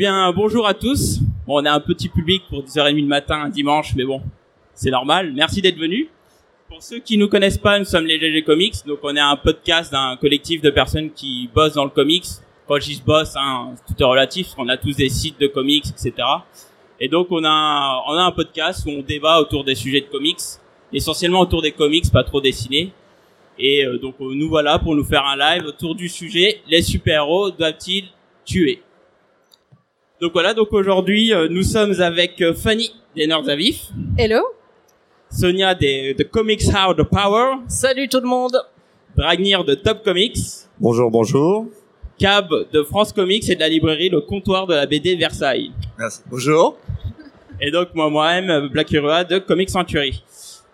[0.00, 1.18] Bien, bonjour à tous.
[1.46, 4.22] Bon, on est un petit public pour 10h30 le matin, un dimanche, mais bon,
[4.72, 5.30] c'est normal.
[5.34, 6.06] Merci d'être venus.
[6.70, 8.76] Pour ceux qui nous connaissent pas, nous sommes les GG Comics.
[8.86, 12.24] Donc, on est un podcast d'un collectif de personnes qui bossent dans le comics.
[12.66, 15.84] Quand je dis boss, hein, tout est relatif, qu'on a tous des sites de comics,
[15.90, 16.14] etc.
[16.98, 20.06] Et donc, on a, on a un podcast où on débat autour des sujets de
[20.06, 20.40] comics,
[20.94, 22.90] essentiellement autour des comics, pas trop dessinés.
[23.58, 26.80] Et euh, donc, euh, nous voilà pour nous faire un live autour du sujet les
[26.80, 28.06] super-héros doivent-ils
[28.46, 28.82] tuer?
[30.20, 33.86] Donc voilà, donc aujourd'hui, euh, nous sommes avec euh, Fanny des Nerds à Vif,
[34.18, 34.40] Hello.
[35.30, 38.56] Sonia des de Comics How the Power, Salut tout le monde.
[39.16, 40.36] Dragnir de Top Comics,
[40.78, 41.66] Bonjour, bonjour.
[42.18, 45.72] Cab de France Comics et de la librairie Le Comptoir de la BD Versailles.
[45.98, 46.20] Merci.
[46.30, 46.76] Bonjour.
[47.60, 50.22] Et donc moi moi-même, Black Hero de Comics Century.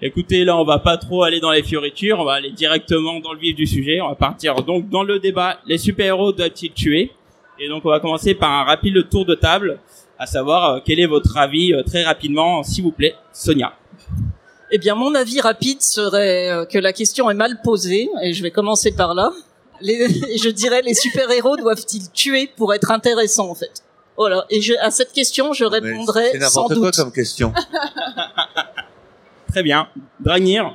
[0.02, 3.32] Écoutez, là on va pas trop aller dans les fioritures, on va aller directement dans
[3.32, 4.00] le vif du sujet.
[4.00, 7.12] On va partir donc dans le débat, les super-héros doivent-ils tuer?
[7.58, 9.78] Et donc on va commencer par un rapide tour de table,
[10.18, 13.74] à savoir euh, quel est votre avis euh, très rapidement, s'il vous plaît, Sonia.
[14.72, 18.42] Eh bien, mon avis rapide serait euh, que la question est mal posée, et je
[18.42, 19.30] vais commencer par là.
[19.80, 23.82] Les, je dirais, les super-héros doivent-ils tuer pour être intéressants, en fait?
[24.16, 24.44] Voilà.
[24.50, 26.80] Et je, à cette question, je répondrai C'est n'importe doute.
[26.80, 27.52] quoi comme question.
[29.50, 29.88] Très bien.
[30.20, 30.74] Dragnir?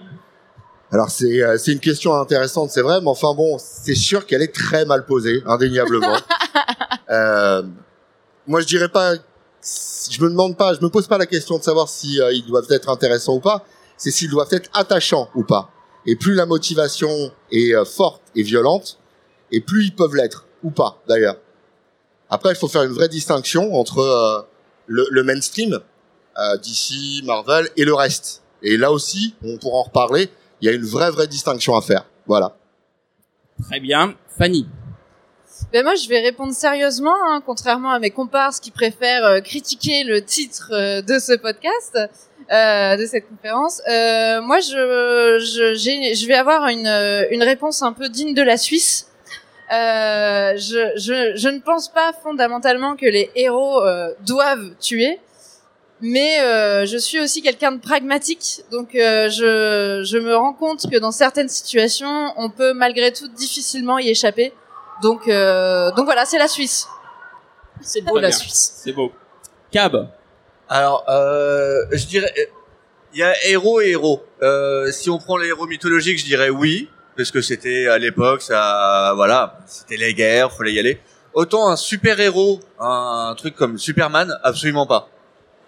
[0.93, 4.41] Alors c'est euh, c'est une question intéressante, c'est vrai, mais enfin bon, c'est sûr qu'elle
[4.41, 6.17] est très mal posée, indéniablement.
[7.09, 7.63] euh,
[8.47, 11.63] moi, je dirais pas, je me demande pas, je me pose pas la question de
[11.63, 13.65] savoir si euh, ils doivent être intéressants ou pas.
[13.97, 15.69] C'est s'ils doivent être attachants ou pas.
[16.05, 17.09] Et plus la motivation
[17.51, 18.97] est euh, forte et violente,
[19.51, 21.37] et plus ils peuvent l'être ou pas, d'ailleurs.
[22.29, 24.47] Après, il faut faire une vraie distinction entre
[24.87, 25.79] le, le mainstream,
[26.63, 28.41] DC, Marvel, et le reste.
[28.63, 30.29] Et là aussi, on pourra en reparler.
[30.61, 32.05] Il y a une vraie, vraie distinction à faire.
[32.25, 32.55] Voilà.
[33.67, 34.15] Très bien.
[34.37, 34.65] Fanny
[35.73, 40.03] Ben moi, je vais répondre sérieusement, hein, contrairement à mes comparses qui préfèrent euh, critiquer
[40.03, 41.97] le titre euh, de ce podcast,
[42.51, 43.81] euh, de cette conférence.
[43.89, 46.87] Euh, moi, je, je, je vais avoir une,
[47.31, 49.07] une réponse un peu digne de la Suisse.
[49.69, 53.81] Je, je, je ne pense pas fondamentalement que les héros
[54.25, 55.19] doivent tuer,
[56.01, 56.39] mais
[56.85, 61.47] je suis aussi quelqu'un de pragmatique, donc je, je me rends compte que dans certaines
[61.47, 64.51] situations, on peut malgré tout difficilement y échapper.
[65.01, 66.87] Donc, euh, donc voilà, c'est la Suisse.
[67.81, 68.37] C'est beau, la bien.
[68.37, 68.73] Suisse.
[68.83, 69.11] C'est beau.
[69.71, 70.09] Cab
[70.69, 72.31] Alors, euh, je dirais,
[73.13, 74.23] il y a héros et héros.
[74.41, 78.41] Euh, si on prend les héros mythologiques, je dirais oui, parce que c'était à l'époque,
[78.41, 80.99] ça, voilà, c'était les guerres, fallait y aller.
[81.33, 85.07] Autant un super héros, un, un truc comme Superman, absolument pas.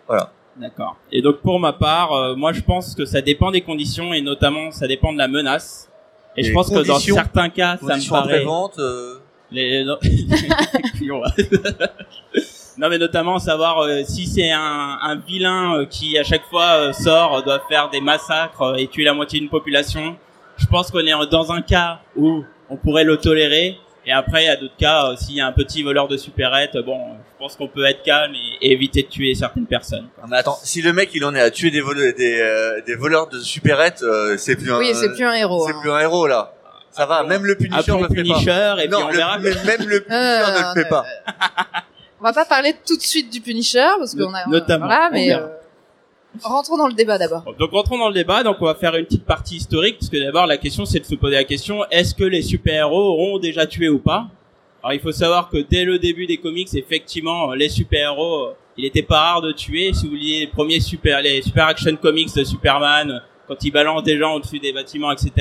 [0.07, 0.31] Voilà.
[0.57, 0.97] D'accord.
[1.11, 4.21] Et donc pour ma part, euh, moi je pense que ça dépend des conditions et
[4.21, 5.89] notamment ça dépend de la menace.
[6.35, 8.45] Et, Et je pense que dans certains cas, ça me paraît.
[8.77, 9.19] euh,
[9.53, 9.83] Les...
[9.85, 9.97] non.
[12.77, 16.71] non mais notamment savoir euh, si c'est un, un vilain euh, qui à chaque fois
[16.71, 20.15] euh, sort euh, doit faire des massacres euh, et tuer la moitié d'une population.
[20.57, 23.77] Je pense qu'on est dans un cas où on pourrait le tolérer.
[24.05, 26.17] Et après, il y a d'autres cas, euh, s'il y a un petit voleur de
[26.17, 26.99] supérette, bon,
[27.31, 30.07] je pense qu'on peut être calme et, et éviter de tuer certaines personnes.
[30.21, 32.81] non, mais attends, si le mec il en est à tuer des voleurs, des, euh,
[32.85, 35.65] des voleurs de supérettes, euh, c'est plus un, Oui, c'est plus un héros.
[35.65, 35.79] c'est hein.
[35.81, 36.53] plus un héros là.
[36.93, 38.21] Ça va, même le Punisher Appelons le fait pas.
[38.21, 39.37] Punisher et puis non, on le- verra.
[39.39, 41.05] mais même le Punisher Euh, ne le fait pas.
[42.19, 44.85] On va pas parler tout de suite du Punisher parce qu'on a Notamment.
[44.85, 45.47] voilà, mais euh,
[46.41, 47.43] rentrons dans le débat d'abord.
[47.59, 50.17] Donc rentrons dans le débat, donc on va faire une petite partie historique, parce que
[50.23, 53.65] d'abord la question c'est de se poser la question, est-ce que les super-héros ont déjà
[53.65, 54.27] tué ou pas?
[54.81, 58.85] Alors il faut savoir que dès le début des comics, effectivement, les super-héros, euh, il
[58.85, 62.33] était pas rare de tuer, si vous lisez les premiers super, les super action comics
[62.35, 65.31] de Superman, euh, quand il balance des gens au-dessus des bâtiments, etc.,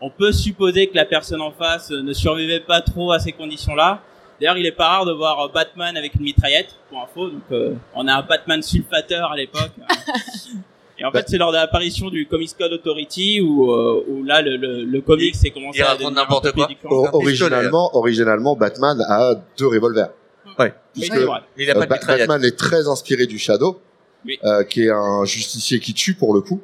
[0.00, 4.02] on peut supposer que la personne en face ne survivait pas trop à ces conditions-là.
[4.40, 7.28] D'ailleurs, il est pas rare de voir euh, Batman avec une mitraillette, pour info.
[7.28, 9.72] Donc, euh, on a un Batman sulfateur à l'époque.
[10.98, 14.42] Et en fait, c'est lors de l'apparition du Comics Code Authority où, euh, où là,
[14.42, 16.68] le, le, le comics s'est commencé il à raconte n'importe quoi.
[16.90, 20.10] O- originalement, originalement, Batman a deux revolvers.
[20.58, 21.40] Oui, Puisque c'est vrai.
[21.56, 22.06] Il a euh, pas de.
[22.06, 23.80] Batman est très inspiré du Shadow,
[24.26, 24.38] Oui.
[24.44, 26.60] euh, qui est un justicier qui tue pour le coup.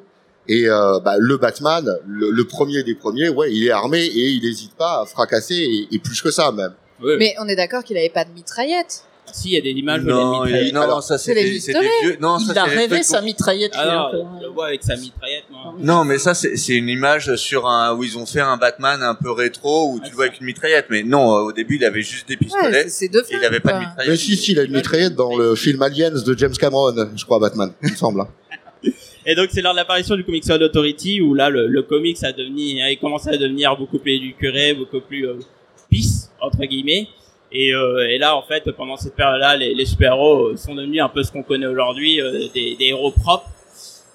[0.49, 4.27] Et euh, bah, le Batman, le, le premier des premiers, ouais, il est armé et
[4.29, 6.73] il n'hésite pas à fracasser et, et plus que ça même.
[7.03, 7.13] Oui.
[7.19, 9.03] Mais on est d'accord qu'il avait pas de mitraillette.
[9.33, 10.73] Si, il y a des images de Non, la il- mitraillette.
[10.73, 11.59] non, Alors, ça c'est des, des
[12.01, 12.17] vieux.
[12.21, 13.75] Non, Il a rêvé sa mitraillette.
[13.75, 15.75] Alors, je le vois avec sa mitraillette, moi.
[15.79, 19.03] Non, mais ça c'est c'est une image sur un où ils ont fait un Batman
[19.03, 20.85] un peu rétro où tu le vois avec une mitraillette.
[20.89, 22.83] Mais non, euh, au début il avait juste des pistolets.
[22.83, 24.07] c'est- c'est deux et il avait pas de mitraillette.
[24.11, 27.25] Mais si, si, il a une mitraillette dans le film Aliens de James Cameron, je
[27.25, 28.23] crois, Batman, il me semble.
[29.29, 32.23] Et donc, c'est lors de l'apparition du Comics Code Authority où là, le, le comics
[32.23, 35.39] a devenu, a commencé à devenir beaucoup plus éduqué, beaucoup plus euh,
[35.91, 37.09] peace, entre guillemets.
[37.51, 41.09] Et, euh, et là, en fait, pendant cette période-là, les, les super-héros sont devenus un
[41.09, 43.49] peu ce qu'on connaît aujourd'hui, euh, des, des héros propres.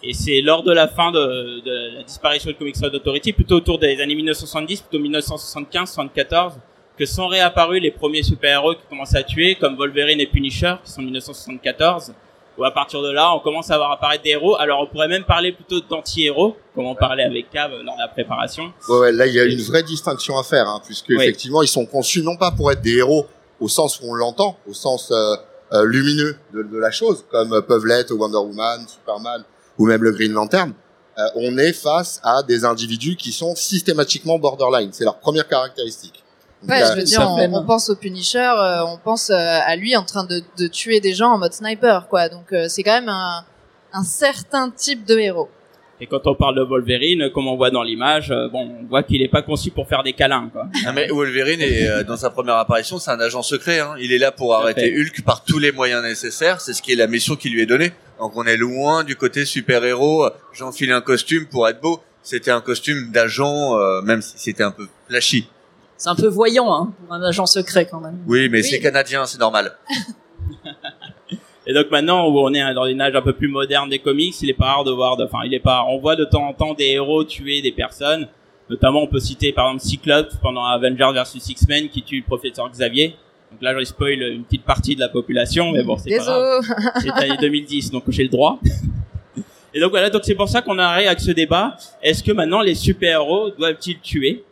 [0.02, 3.56] Et c'est lors de la fin de, de la disparition de Comics Code Authority, plutôt
[3.56, 6.54] autour des années 1970, plutôt 1975-74,
[6.96, 10.90] que sont réapparus les premiers super-héros qui commencent à tuer, comme Wolverine et Punisher, qui
[10.90, 12.14] sont en 1974.
[12.58, 14.56] Où à partir de là, on commence à voir apparaître des héros.
[14.56, 18.08] Alors on pourrait même parler plutôt d'anti-héros, comme on parlait avec Cav lors de la
[18.08, 18.72] préparation.
[18.88, 21.16] Ouais, ouais, là, il y a une vraie distinction à faire, hein, puisque Oui.
[21.22, 23.26] effectivement, ils sont conçus non pas pour être des héros
[23.60, 25.34] au sens où on l'entend, au sens euh,
[25.72, 29.44] euh, lumineux de, de la chose, comme peuvent l'être Wonder Woman, Superman
[29.78, 30.74] ou même le Green Lantern.
[31.18, 34.90] Euh, on est face à des individus qui sont systématiquement borderline.
[34.92, 36.21] C'est leur première caractéristique.
[36.68, 39.74] Ouais, euh, je veux dire, on, on pense au Punisher, euh, on pense euh, à
[39.76, 42.28] lui en train de, de tuer des gens en mode sniper, quoi.
[42.28, 43.44] Donc euh, c'est quand même un,
[43.92, 45.48] un certain type de héros.
[46.00, 49.04] Et quand on parle de Wolverine, comme on voit dans l'image, euh, bon, on voit
[49.04, 50.66] qu'il n'est pas conçu pour faire des câlins, quoi.
[50.84, 53.78] Ah, mais Wolverine est euh, dans sa première apparition, c'est un agent secret.
[53.78, 53.94] Hein.
[54.00, 55.00] Il est là pour arrêter fait.
[55.00, 56.60] Hulk par tous les moyens nécessaires.
[56.60, 57.92] C'est ce qui est la mission qui lui est donnée.
[58.18, 60.28] Donc on est loin du côté super héros.
[60.52, 62.00] J'enfile un costume pour être beau.
[62.24, 65.48] C'était un costume d'agent, euh, même si c'était un peu flashy.
[66.02, 68.18] C'est un peu voyant, hein, pour un agent secret quand même.
[68.26, 68.64] Oui, mais Oui.
[68.64, 69.70] c'est canadien, c'est normal.
[71.64, 74.34] Et donc maintenant où on est dans une âge un peu plus moderne des comics,
[74.42, 76.42] il est pas rare de voir, de- enfin il est pas, on voit de temps
[76.48, 78.26] en temps des héros tuer des personnes.
[78.68, 82.68] Notamment on peut citer par exemple Cyclope pendant Avengers vs X-Men qui tue le professeur
[82.68, 83.14] Xavier.
[83.52, 86.64] Donc là je spoil une petite partie de la population, mais bon c'est pas grave.
[87.00, 88.58] C'est l'année 2010, donc j'ai le droit.
[89.74, 91.76] Et donc voilà, donc c'est pour ça qu'on arrive avec ce débat.
[92.02, 94.42] Est-ce que maintenant les super-héros doivent-ils tuer?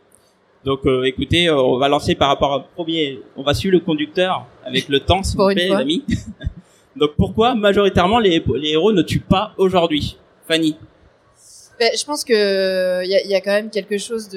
[0.63, 3.79] Donc euh, écoutez, euh, on va lancer par rapport au premier, on va suivre le
[3.79, 6.05] conducteur avec le temps, s'il vous plaît, les amis.
[6.95, 10.17] donc pourquoi majoritairement les, les héros ne tuent pas aujourd'hui?
[10.47, 10.75] Fanny
[11.79, 14.29] Ben, je pense que il y a, y a quand même quelque chose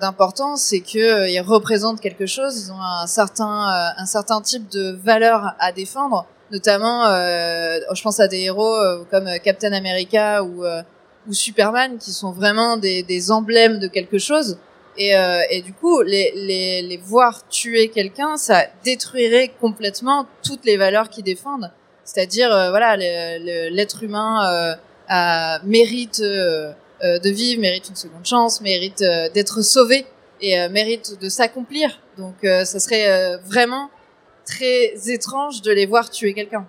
[0.00, 2.66] d'important, c'est que euh, ils représentent quelque chose.
[2.66, 8.02] Ils ont un certain euh, un certain type de valeur à défendre, notamment, euh, je
[8.02, 10.82] pense à des héros euh, comme euh, Captain America ou euh,
[11.26, 14.58] ou Superman qui sont vraiment des, des emblèmes de quelque chose.
[14.96, 20.64] Et, euh, et du coup, les, les, les voir tuer quelqu'un, ça détruirait complètement toutes
[20.64, 21.70] les valeurs qu'ils défendent.
[22.04, 24.74] C'est-à-dire, euh, voilà, l'être humain euh,
[25.08, 30.06] a- mérite euh, euh, de vivre, mérite une seconde chance, mérite euh, d'être sauvé
[30.40, 32.00] et mérite de s'accomplir.
[32.18, 33.88] Donc, ça serait vraiment
[34.44, 36.66] très étrange de les voir tuer quelqu'un.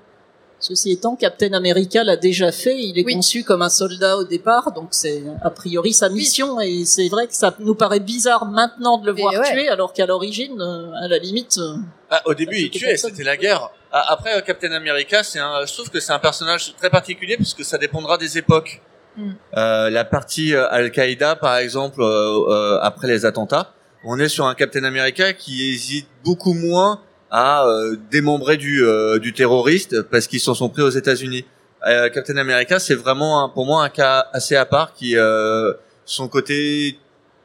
[0.67, 2.75] Ceci étant, Captain America l'a déjà fait.
[2.75, 3.13] Il est Oui.
[3.13, 6.59] conçu comme un soldat au départ, donc c'est a priori sa mission.
[6.59, 9.47] Et c'est vrai que ça nous paraît bizarre maintenant de le voir ouais.
[9.47, 11.75] tuer, alors qu'à l'origine, euh, à la limite, euh,
[12.09, 13.69] Ah, au début, il tuait, c'était la guerre.
[13.91, 17.38] Ah, après, euh, Captain America, c'est un, je trouve que c'est un personnage très particulier
[17.38, 18.81] puisque ça dépendra des époques.
[19.17, 19.31] Mm.
[19.57, 23.71] Euh, la partie Al-Qaïda, par exemple, euh, euh, après les attentats,
[24.03, 27.01] on est sur un Captain America qui hésite beaucoup moins
[27.31, 31.45] à euh, démembrer du, euh, du terroriste parce qu'ils s'en sont pris aux États-Unis.
[31.88, 35.15] Euh, Captain America, c'est vraiment un- pour moi un cas assez à part qui
[36.05, 36.98] son côté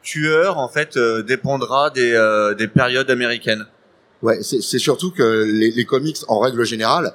[0.02, 2.12] tueur en fait dépendra des,
[2.58, 3.66] des périodes américaines.
[4.22, 7.14] Ouais, c'est surtout que les, les comics, en règle générale,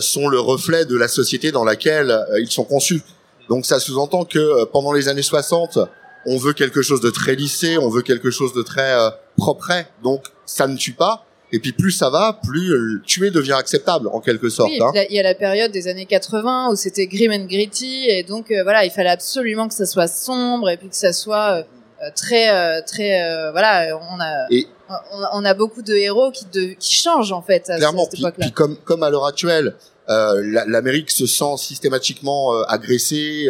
[0.00, 3.02] sont le reflet de la société dans laquelle ils sont conçus.
[3.48, 5.78] Donc ça sous-entend que pendant les années 60,
[6.26, 9.70] on veut quelque chose de très lissé, on veut quelque chose de très euh, propre,
[10.02, 11.24] donc ça ne tue pas.
[11.52, 14.70] Et puis plus ça va, plus euh, tuer devient acceptable en quelque sorte.
[14.70, 14.90] Oui, hein.
[15.08, 18.50] il y a la période des années 80 où c'était grim and gritty et donc
[18.50, 21.62] euh, voilà, il fallait absolument que ça soit sombre et puis que ça soit euh,
[22.02, 24.66] euh, très euh, très euh, voilà, on a Et-
[25.12, 28.18] on, on a beaucoup de héros qui de, qui changent en fait à Clairement, cette
[28.20, 28.46] époque-là.
[28.46, 29.74] puis comme comme à l'heure actuelle,
[30.08, 33.48] la- l'Amérique se sent systématiquement agressée.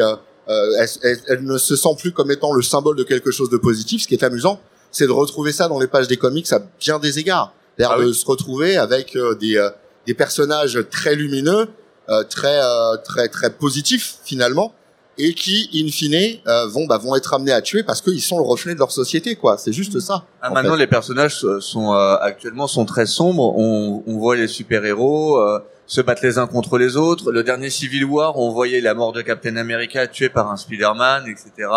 [0.49, 3.57] elle, elle- elle ne se sent plus comme étant le symbole de quelque chose de
[3.57, 4.03] positif.
[4.03, 4.61] Ce qui est amusant,
[4.93, 7.53] c'est de retrouver ça dans les pages des comics à bien des égards.
[7.79, 8.15] L'air Ah de oui.
[8.15, 9.71] se retrouver avec euh, des euh,
[10.07, 11.69] des personnages très lumineux,
[12.09, 14.73] euh, très euh, très très positifs finalement,
[15.19, 18.39] et qui in fine euh, vont bah, vont être amenés à tuer parce qu'ils sont
[18.39, 19.59] le reflet de leur société quoi.
[19.59, 20.25] C'est juste ça.
[20.41, 20.79] Ah, en maintenant, fait.
[20.81, 23.55] les personnages sont euh, actuellement sont très sombres.
[23.59, 27.31] On, on voit les super-héros euh, se battre les uns contre les autres.
[27.31, 31.25] Le dernier Civil War, on voyait la mort de Captain America tué par un Spider-Man,
[31.29, 31.69] etc.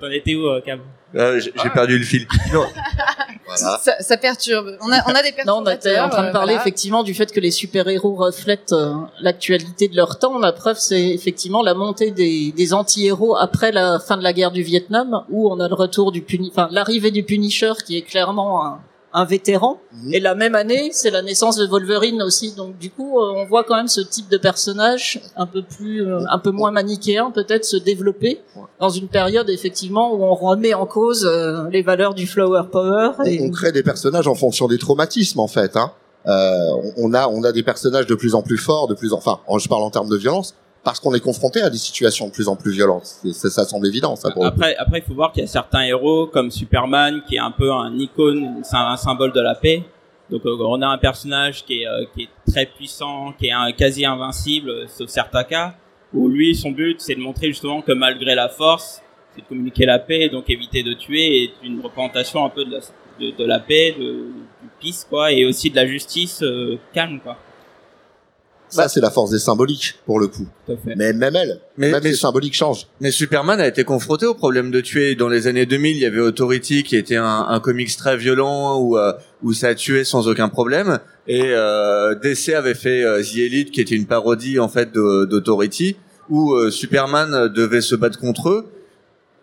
[0.00, 0.80] T'en étais où, Cav
[1.16, 2.26] Euh, J'ai j'ai perdu le fil.
[2.52, 2.64] Non.
[3.46, 3.78] Voilà.
[3.78, 4.78] ça, ça perturbe.
[4.80, 6.06] On a on a des non, on était perturbateurs.
[6.06, 6.62] en train de euh, parler voilà.
[6.62, 10.38] effectivement du fait que les super-héros reflètent euh, l'actualité de leur temps.
[10.38, 14.50] La preuve, c'est effectivement la montée des, des anti-héros après la fin de la guerre
[14.50, 18.02] du Vietnam, où on a le retour du Puni, enfin l'arrivée du Punisher, qui est
[18.02, 18.80] clairement un,
[19.16, 19.78] un vétéran.
[19.92, 20.12] Mhm.
[20.14, 22.52] Et la même année, c'est la naissance de Wolverine aussi.
[22.52, 26.04] Donc du coup, euh, on voit quand même ce type de personnage un peu plus,
[26.04, 28.40] euh, un peu moins manichéen, peut-être se développer
[28.80, 33.12] dans une période effectivement où on remet en cause euh, les valeurs du flower power.
[33.24, 33.40] Et...
[33.40, 35.76] on crée des personnages en fonction des traumatismes en fait.
[35.76, 35.92] Hein.
[36.26, 39.18] Euh, on a on a des personnages de plus en plus forts, de plus en,
[39.18, 40.54] enfin, en- je parle en termes de violence,
[40.84, 43.06] parce qu'on est confronté à des situations de plus en plus violentes.
[43.32, 44.28] Ça, ça semble évident, ça.
[44.42, 47.50] Après, après, il faut voir qu'il y a certains héros comme Superman qui est un
[47.50, 49.82] peu un icône, un, symbole de la paix.
[50.30, 53.52] Donc, euh, on a un personnage qui est, euh, qui est très puissant, qui est
[53.52, 55.74] un, quasi invincible, sauf certains cas,
[56.12, 59.02] où lui, son but, c'est de montrer justement que malgré la force,
[59.34, 62.72] c'est de communiquer la paix, donc éviter de tuer, et une représentation un peu de
[62.72, 62.80] la,
[63.20, 67.20] de, de la paix, de, du peace, quoi, et aussi de la justice euh, calme,
[67.20, 67.36] quoi.
[68.74, 70.46] Ça, c'est la force des symboliques pour le coup.
[70.66, 70.94] Tout à fait.
[70.96, 72.86] Mais même elle, Mais, même mais, les symboliques changent.
[73.00, 75.14] mais Superman a été confronté au problème de tuer.
[75.14, 78.78] Dans les années 2000, il y avait Authority qui était un, un comics très violent
[78.80, 79.12] où, euh,
[79.42, 80.98] où ça a tué sans aucun problème.
[81.26, 85.96] Et euh, DC avait fait euh, The Elite qui était une parodie en fait d'Authority
[86.28, 88.66] où euh, Superman devait se battre contre eux.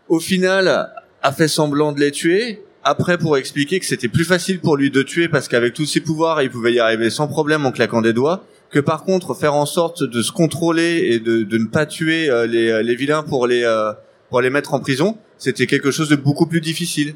[0.10, 0.90] Au final,
[1.22, 2.62] a fait semblant de les tuer.
[2.84, 6.02] Après, pour expliquer que c'était plus facile pour lui de tuer parce qu'avec tous ses
[6.02, 8.44] pouvoirs, il pouvait y arriver sans problème en claquant des doigts.
[8.72, 12.30] Que par contre, faire en sorte de se contrôler et de, de ne pas tuer
[12.30, 13.92] euh, les, les vilains pour les euh,
[14.30, 17.16] pour les mettre en prison, c'était quelque chose de beaucoup plus difficile.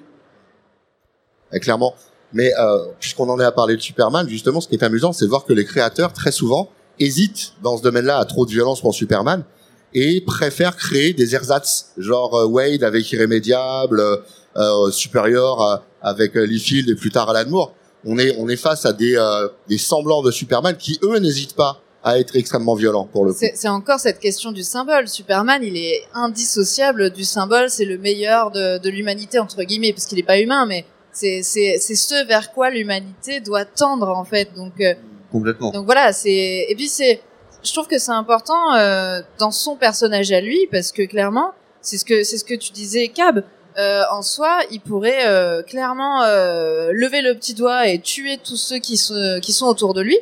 [1.53, 1.95] euh, clairement.
[2.33, 5.23] Mais euh, puisqu'on en est à parler de Superman, justement, ce qui est amusant, c'est
[5.23, 6.69] de voir que les créateurs, très souvent,
[6.99, 9.45] hésitent dans ce domaine-là à trop de violence pour Superman
[9.93, 14.17] et préfèrent créer des ersatz, genre euh, Wade avec Irrémédiable, euh,
[14.57, 17.73] euh, Superior euh, avec euh, Lee Field et plus tard Alan Moore.
[18.05, 21.55] On est, on est face à des, euh, des semblants de Superman qui, eux, n'hésitent
[21.55, 23.37] pas à être extrêmement violents pour le coup.
[23.39, 25.07] C'est c'est encore cette question du symbole.
[25.07, 27.69] Superman, il est indissociable du symbole.
[27.69, 31.41] C'est le meilleur de, de l'humanité entre guillemets, parce qu'il n'est pas humain, mais c'est
[31.41, 34.49] c'est c'est ce vers quoi l'humanité doit tendre en fait.
[34.55, 34.93] Donc euh,
[35.31, 35.71] Complètement.
[35.71, 37.21] donc voilà, c'est et puis c'est
[37.63, 41.97] je trouve que c'est important euh, dans son personnage à lui parce que clairement, c'est
[41.97, 43.43] ce que c'est ce que tu disais Cab.
[43.77, 48.55] Euh, en soi, il pourrait euh, clairement euh, lever le petit doigt et tuer tous
[48.55, 50.17] ceux qui sont qui sont autour de lui.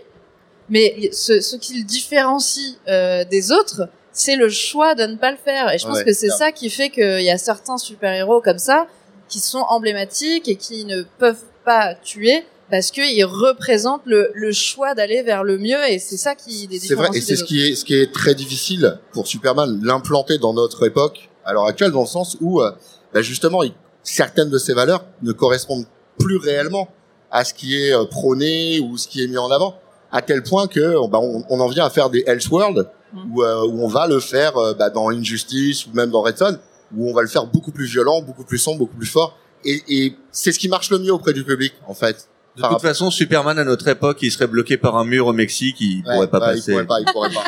[0.70, 5.30] Mais ce, ce qui le différencie euh, des autres, c'est le choix de ne pas
[5.32, 5.72] le faire.
[5.72, 8.60] Et je pense Ouais, que c'est ça qui fait qu'il y a certains super-héros comme
[8.60, 8.88] ça
[9.30, 14.96] qui sont emblématiques et qui ne peuvent pas tuer parce qu'ils représentent le, le choix
[14.96, 17.48] d'aller vers le mieux et c'est ça qui les C'est vrai, et c'est ce autres.
[17.50, 21.66] qui est ce qui est très difficile pour Superman, l'implanter dans notre époque à l'heure
[21.66, 22.62] actuelle, dans le sens où
[23.14, 25.86] euh, bah, justement il- certaines de ces valeurs ne correspondent
[26.20, 26.90] plus réellement
[27.32, 29.80] à ce qui est euh, prôné ou ce qui est mis en avant,
[30.12, 33.32] à tel point que bah, on, on en vient à faire des Elseworld Mm.
[33.36, 36.36] où, euh, où on va le faire euh, bah, dans Injustice ou même dans Red
[36.36, 36.58] Son,
[36.98, 39.84] où on va le faire beaucoup plus violent, beaucoup plus sombre, beaucoup plus fort, et,
[39.88, 42.28] et c'est ce qui marche le mieux auprès du public en fait.
[42.58, 45.76] De toute façon, Superman à notre époque, il serait bloqué par un mur au Mexique,
[45.80, 46.72] il Ouais, pourrait pas passer.
[46.72, 47.44] Il pourrait pas, il pourrait pas.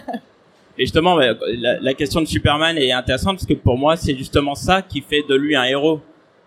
[0.78, 1.34] Et justement, la,
[1.80, 5.22] la question de Superman est intéressante parce que pour moi, c'est justement ça qui fait
[5.28, 6.00] de lui un héros.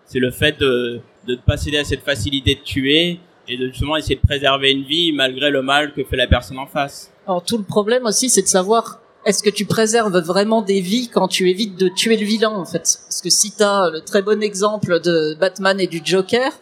[0.04, 3.18] C'est le fait de de ne pas céder à cette facilité de tuer
[3.48, 6.58] et de justement essayer de préserver une vie malgré le mal que fait la personne
[6.58, 7.10] en face.
[7.26, 11.08] Alors tout le problème aussi, c'est de savoir est-ce que tu préserves vraiment des vies
[11.08, 12.98] quand tu évites de tuer le vilain en fait?
[13.08, 16.52] Parce que si t'as le très bon exemple de Batman et du Joker,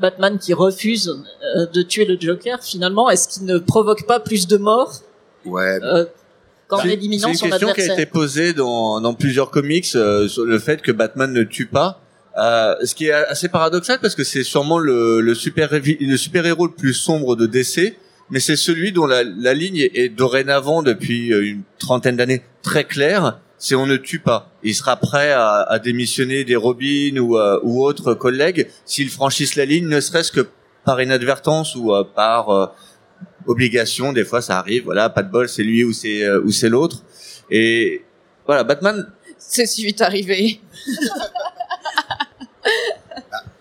[0.00, 1.08] Batman qui refuse
[1.56, 5.00] euh, de tuer le Joker, finalement, est-ce qu'il ne provoque pas plus de morts?
[5.44, 6.04] Ouais, euh,
[6.68, 6.88] qu'en C'est-
[7.20, 10.80] son une question qui a été posée dans, dans plusieurs comics euh, sur le fait
[10.82, 12.00] que Batman ne tue pas.
[12.38, 16.46] Euh, ce qui est assez paradoxal parce que c'est sûrement le, le super le super
[16.46, 17.94] héros le plus sombre de DC,
[18.30, 22.84] mais c'est celui dont la, la ligne est dorénavant depuis euh, une trentaine d'années très
[22.84, 23.38] claire.
[23.58, 24.50] C'est on ne tue pas.
[24.64, 29.54] Il sera prêt à, à démissionner des Robin ou, euh, ou autres collègues s'ils franchissent
[29.56, 30.48] la ligne, ne serait-ce que
[30.84, 32.66] par inadvertance ou euh, par euh,
[33.46, 34.12] obligation.
[34.12, 34.84] Des fois, ça arrive.
[34.84, 37.02] Voilà, pas de bol, c'est lui ou c'est euh, ou c'est l'autre.
[37.50, 38.04] Et
[38.46, 39.10] voilà, Batman.
[39.38, 40.60] C'est si vite arrivé.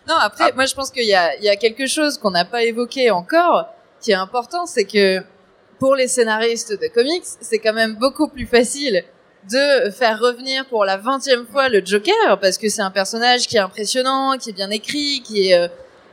[0.07, 0.51] non, après, Ah.
[0.55, 3.11] moi, je pense qu'il y a, il y a quelque chose qu'on n'a pas évoqué
[3.11, 3.67] encore,
[4.01, 5.19] qui est important, c'est que
[5.79, 9.03] pour les scénaristes de comics, c'est quand même beaucoup plus facile
[9.49, 13.57] de faire revenir pour la vingtième fois le Joker, parce que c'est un personnage qui
[13.57, 15.67] est impressionnant, qui est bien écrit, qui est, euh,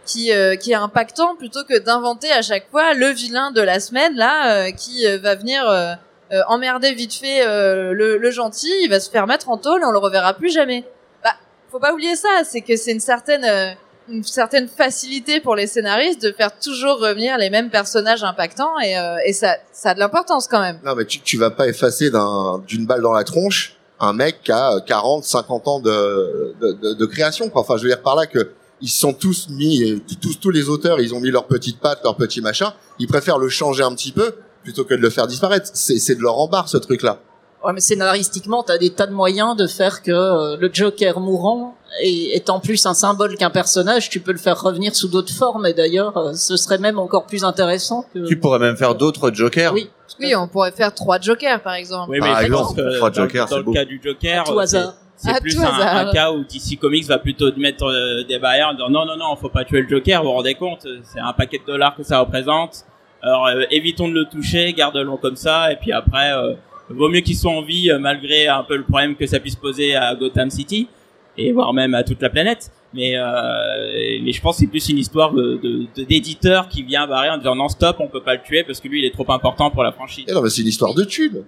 [0.08, 3.78] qui, euh, qui est impactant, plutôt que d'inventer à chaque fois le vilain de la
[3.78, 5.92] semaine, là, euh, qui euh, va venir euh,
[6.32, 9.84] euh, emmerder vite fait le, le gentil, il va se faire mettre en tôle et
[9.84, 10.84] on le reverra plus jamais.
[11.22, 11.34] Bah,
[11.70, 13.76] faut pas oublier ça, c'est que c'est une certaine
[14.10, 18.98] une certaine facilité pour les scénaristes de faire toujours revenir les mêmes personnages impactants et,
[18.98, 20.80] euh, et ça ça a de l'importance quand même.
[20.84, 24.42] Non, mais tu, tu vas pas effacer d'un, d'une balle dans la tronche un mec
[24.44, 27.48] qui a euh, 40, 50 ans de, de, de, de création.
[27.50, 27.62] Quoi.
[27.62, 30.68] Enfin, je veux dire par là que ils sont tous mis, euh, tous tous les
[30.68, 32.72] auteurs, ils ont mis leurs petites pattes, leurs petits machins.
[32.98, 35.70] Ils préfèrent le changer un petit peu plutôt que de le faire disparaître.
[35.74, 37.20] C'est c'est de leur embarre ce truc-là.
[37.64, 41.76] Ouais, mais scénaristiquement, t'as des tas de moyens de faire que euh, le Joker mourant
[42.00, 45.66] et étant plus un symbole qu'un personnage, tu peux le faire revenir sous d'autres formes.
[45.66, 48.24] Et d'ailleurs, euh, ce serait même encore plus intéressant que.
[48.28, 49.72] Tu pourrais même faire d'autres Jokers.
[49.74, 49.90] Oui.
[50.20, 52.10] Oui, on pourrait faire trois jokers, par exemple.
[52.10, 53.72] Oui, mais Par je exemple, pense que trois dans, Jokers, dans c'est le beau.
[53.72, 54.94] cas du Joker, À tout hasard.
[55.18, 58.68] C'est À plus un, cas où DC Comics va plutôt te mettre euh, des barrières
[58.68, 61.20] en disant non, non, non, faut pas tuer le Joker, vous vous rendez compte, c'est
[61.20, 62.84] un paquet de dollars que ça représente.
[63.20, 66.54] Alors euh, évitons de le toucher, garde-le comme ça, et puis après, euh,
[66.88, 69.56] vaut mieux qu'il soit en vie euh, malgré un peu le problème que ça puisse
[69.56, 70.88] poser à Gotham City,
[71.36, 72.70] et voire même à toute la planète.
[72.94, 76.82] Mais, euh, mais je pense que c'est plus une histoire de, de, de- d'éditeur qui
[76.82, 79.04] vient barrer en disant non stop, on peut pas le tuer parce que lui il
[79.04, 80.24] est trop important pour la franchise.
[80.26, 81.44] Et non, mais c'est une histoire de thunes.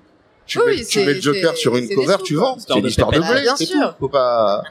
[0.51, 2.57] Tu, Oui, mets, tu c'est- mets le Joker sur une cover, tu vends.
[2.59, 3.95] C'est une de histoire de blé, Bien c'est sûr.
[4.01, 4.63] Faut pas.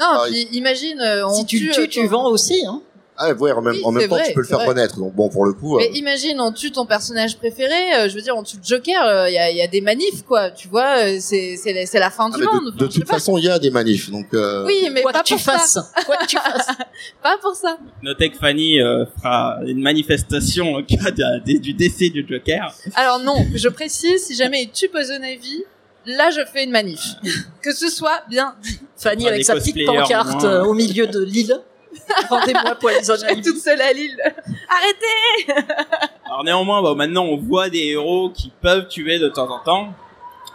[0.00, 2.64] Non, Ah, puis imagine, euh, on Si tu tue, le euh, tues, tu vends aussi.
[2.66, 2.80] Hein.
[3.16, 4.66] Ah ouais, en même, Oui, en même temps, vrai, tu peux le faire vrai.
[4.68, 4.98] renaître.
[4.98, 5.76] Donc bon, pour le coup.
[5.78, 7.94] Mais euh, imagine, on tue ton personnage préféré.
[7.96, 9.28] euh, je veux dire, on tue le Joker.
[9.28, 10.50] Il y, a, y a des manifs, quoi.
[10.50, 12.74] Tu vois, euh, c'est c'est la- c'est la fin ah, du monde.
[12.76, 14.10] de, Enfin, toute façon, il y a des manifs.
[14.10, 14.26] Donc.
[14.34, 15.52] euh, Oui, mais Quoi pas que tu pour ça.
[15.52, 15.78] fasses.
[16.06, 16.66] Quoi que tu fasses.
[17.22, 17.78] Pas pour ça.
[18.02, 22.74] Notez que Fanny euh, fera une manifestation au cas de- de- du décès du Joker.
[22.96, 25.62] Alors non, je précise, si jamais il tue Poison Ivy,
[26.06, 27.00] là je fais une manif.
[27.62, 28.80] Que ce soit bien dit.
[28.96, 31.60] Fanny avec sa petite pancarte euh, au milieu de l'île.
[32.28, 33.42] Rendez-moi Poison Ivy.
[33.42, 34.16] toute seule à Lille.
[34.68, 35.62] Arrêtez
[36.26, 39.88] Alors néanmoins, bah, maintenant on voit des héros qui peuvent tuer de temps en temps.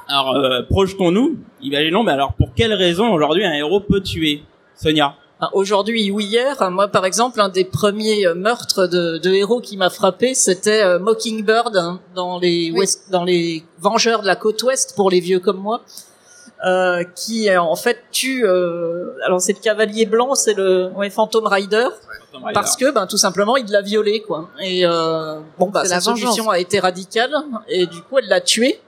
[0.08, 4.44] Alors euh, projetons-nous, imaginons, mais alors pour quelle raison aujourd'hui un héros peut tuer
[4.76, 5.16] Sonia?
[5.42, 9.62] Ah, Aujourd'hui ou hier, moi par exemple, un des premiers euh, meurtres de, de héros
[9.62, 12.80] qui m'a frappé, c'était euh, Mockingbird hein, dans les Oui.
[12.80, 15.82] West, dans les Vengeurs de la côte ouest pour les vieux comme moi,
[16.66, 18.46] euh, qui euh, en fait tue.
[18.46, 21.88] euh, alors c'est le Cavalier Blanc, c'est le ouais, Phantom Rider,
[22.54, 24.50] parce que ben tout simplement il l'a violé quoi.
[24.62, 27.34] Et euh, bon bah C'est sa solution a été radicale
[27.68, 28.82] et du coup elle l'a tué.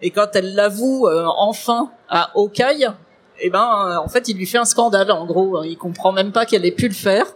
[0.00, 2.88] Et quand elle l'avoue euh, enfin à Hawkeye,
[3.40, 5.62] eh ben en fait il lui fait un scandale en gros.
[5.64, 7.26] Il comprend même pas qu'elle ait pu le faire.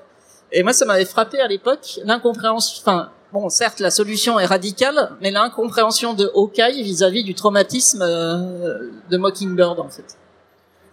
[0.53, 2.81] Et moi ça m'avait frappé à l'époque l'incompréhension.
[2.83, 8.91] Enfin bon certes la solution est radicale, mais l'incompréhension de Hawkeye vis-à-vis du traumatisme euh,
[9.11, 10.05] de Mockingbird en fait.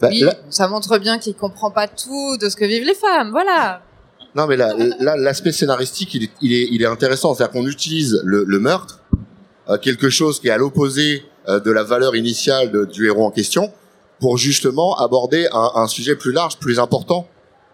[0.01, 2.95] bah, Oui, là- ça montre bien qu'il comprend pas tout de ce que vivent les
[2.95, 3.31] femmes.
[3.31, 3.81] Voilà.
[4.35, 7.33] Non, mais là, là, l'aspect scénaristique, il est, il est, il est intéressant.
[7.33, 8.99] C'est-à-dire qu'on utilise le, le meurtre,
[9.69, 13.25] euh, quelque chose qui est à l'opposé euh, de la valeur initiale de- du héros
[13.25, 13.73] en question,
[14.19, 17.27] pour justement aborder un, un sujet plus large, plus important,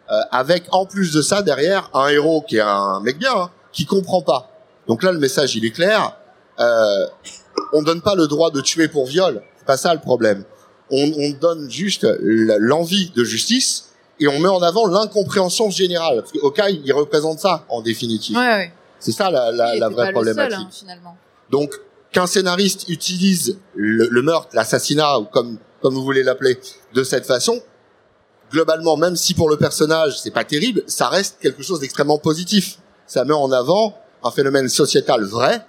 [0.10, 3.50] euh, avec en plus de ça derrière un héros qui est un mec bien, hein,
[3.74, 4.50] qui comprend pas.
[4.88, 6.18] Donc là, le message, il est clair.
[6.60, 7.06] Euh,
[7.74, 9.42] on donne pas le droit de tuer pour viol.
[9.58, 10.44] C'est pas ça le problème.
[10.92, 16.20] On, on donne juste l'envie de justice et on met en avant l'incompréhension générale.
[16.20, 18.38] Parce que Hawkeye, il représente ça, en définitive.
[18.38, 18.74] Ouais, ouais.
[19.00, 20.58] C'est ça la, la, la vraie pas le seul, problématique.
[20.60, 21.18] hein, finalement.
[21.52, 21.74] Donc,
[22.12, 26.60] qu'un scénariste utilise le, le meurtre, l'assassinat, ou comme, comme vous voulez l'appeler,
[26.94, 27.60] de cette façon,
[28.52, 32.78] globalement, même si pour le personnage, c'est pas terrible, ça reste quelque chose d'extrêmement positif.
[33.08, 35.66] Ça met en avant un phénomène sociétal vrai,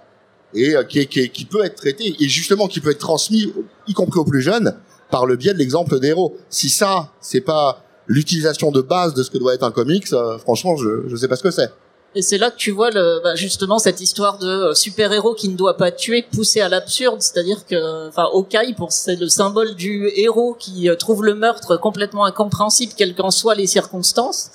[0.54, 3.52] et euh, qui, qui, qui peut être traité, et justement qui peut être transmis,
[3.86, 4.76] y compris aux plus jeunes,
[5.10, 6.36] par le biais de l'exemple des héros.
[6.50, 10.38] Si ça, c'est pas l'utilisation de base de ce que doit être un comics, euh,
[10.38, 11.70] franchement, je, je sais pas ce que c'est.
[12.14, 15.50] Et c'est là que tu vois le, bah, justement cette histoire de euh, super-héros qui
[15.50, 19.74] ne doit pas tuer poussé à l'absurde, c'est-à-dire que, enfin, Hawkeye, pour c'est le symbole
[19.74, 24.50] du héros qui euh, trouve le meurtre complètement incompréhensible, quelles qu'en soient les circonstances.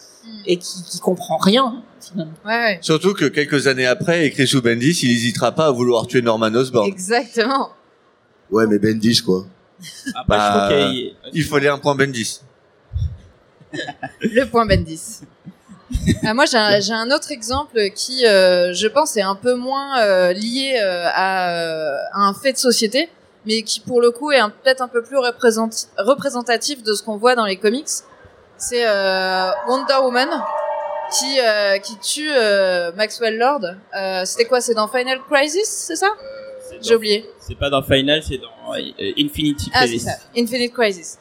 [0.45, 2.33] Et qui, qui comprend rien finalement.
[2.45, 2.79] Ouais, ouais.
[2.81, 6.87] Surtout que quelques années après, Chris Bendis, il hésitera pas à vouloir tuer Norman Osborn.
[6.87, 7.69] Exactement.
[8.49, 9.45] Ouais, mais Bendis, quoi.
[10.15, 12.41] Après, Bah, je trouve qu'il y a- Il fallait un point Bendis.
[14.21, 15.19] Le point Bendis.
[16.23, 16.57] Ah, moi, j'ai
[16.93, 21.97] un, autre exemple qui, euh, je pense, est un peu moins euh, lié euh, à,
[22.13, 23.09] à un fait de société,
[23.45, 27.17] mais qui, pour le coup, est un- peut-être un peu plus représentatif de ce qu'on
[27.17, 27.89] voit dans les comics.
[28.61, 30.29] C'est euh, Wonder Woman
[31.19, 33.61] qui euh, qui tue euh, Maxwell Lord.
[34.25, 34.61] C'était quoi?
[34.61, 36.07] C'est dans Final Crisis, c'est ça?
[36.81, 37.29] J'ai oublié.
[37.39, 38.71] C'est pas dans Final, c'est dans
[39.17, 40.03] Infinity Ah, c'est Crisis.
[40.05, 40.11] ça.
[40.37, 41.17] Infinite Crisis.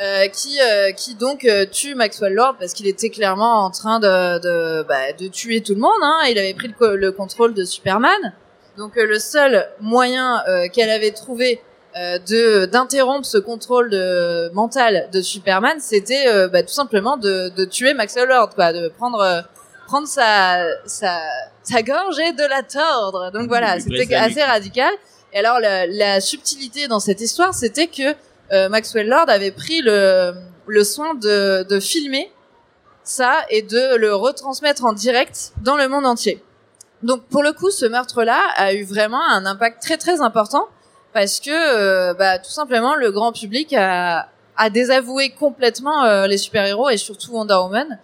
[0.00, 3.98] Euh, qui euh, qui donc euh, tue Maxwell Lord parce qu'il était clairement en train
[4.00, 5.90] de de, bah, de tuer tout le monde.
[6.02, 6.20] Hein.
[6.30, 8.34] Il avait pris le, co- le contrôle de Superman.
[8.78, 11.60] Donc le seul moyen qu'elle avait trouvé
[11.94, 17.64] de d'interrompre ce contrôle de, mental de Superman, c'était euh, bah, tout simplement de, de
[17.64, 19.42] tuer Maxwell Lord, quoi, de prendre euh,
[19.86, 21.20] prendre sa sa
[21.62, 23.30] sa gorge et de la tordre.
[23.32, 24.92] Donc voilà, c'était assez radical.
[25.34, 28.14] Et alors la, la subtilité dans cette histoire, c'était que
[28.52, 30.32] euh, Maxwell Lord avait pris le,
[30.66, 32.32] le soin de, de filmer
[33.04, 36.42] ça et de le retransmettre en direct dans le monde entier.
[37.02, 40.68] Donc pour le coup, ce meurtre-là a eu vraiment un impact très très important
[41.12, 46.38] parce que euh, bah, tout simplement le grand public a, a désavoué complètement euh, les
[46.38, 47.98] super-héros et surtout Wonder Woman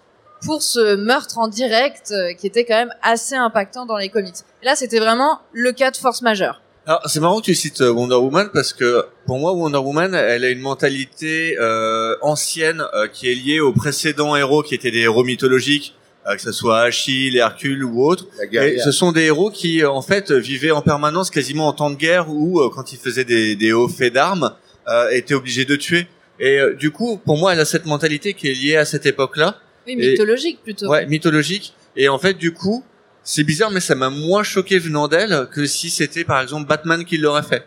[0.45, 4.35] pour ce meurtre en direct euh, qui était quand même assez impactant dans les comics.
[4.63, 6.63] Et là, c'était vraiment le cas de force majeure.
[6.87, 10.15] Alors c'est marrant que tu cites euh, Wonder Woman parce que pour moi Wonder Woman
[10.15, 15.01] elle a une mentalité euh, ancienne qui est liée aux précédents héros qui étaient des
[15.01, 18.27] héros mythologiques que ce soit Achille, Hercule ou autres.
[18.53, 21.73] La Et ce sont des héros qui euh, en fait vivaient en permanence quasiment en
[21.73, 24.53] temps de guerre ou euh, quand ils faisaient des, des hauts faits d'armes
[24.89, 26.07] euh, étaient obligés de tuer.
[26.41, 29.07] Et euh, du coup pour moi elle a cette mentalité qui est liée à cette
[29.07, 29.57] époque-là.
[29.87, 30.89] Oui, Et- mythologique plutôt.
[30.89, 31.73] Ouais, mythologique.
[31.97, 32.85] Et en fait, du coup,
[33.25, 37.05] c'est bizarre, mais ça m'a moins choqué venant d'elle que si c'était par exemple Batman
[37.05, 37.65] qui l'aurait fait.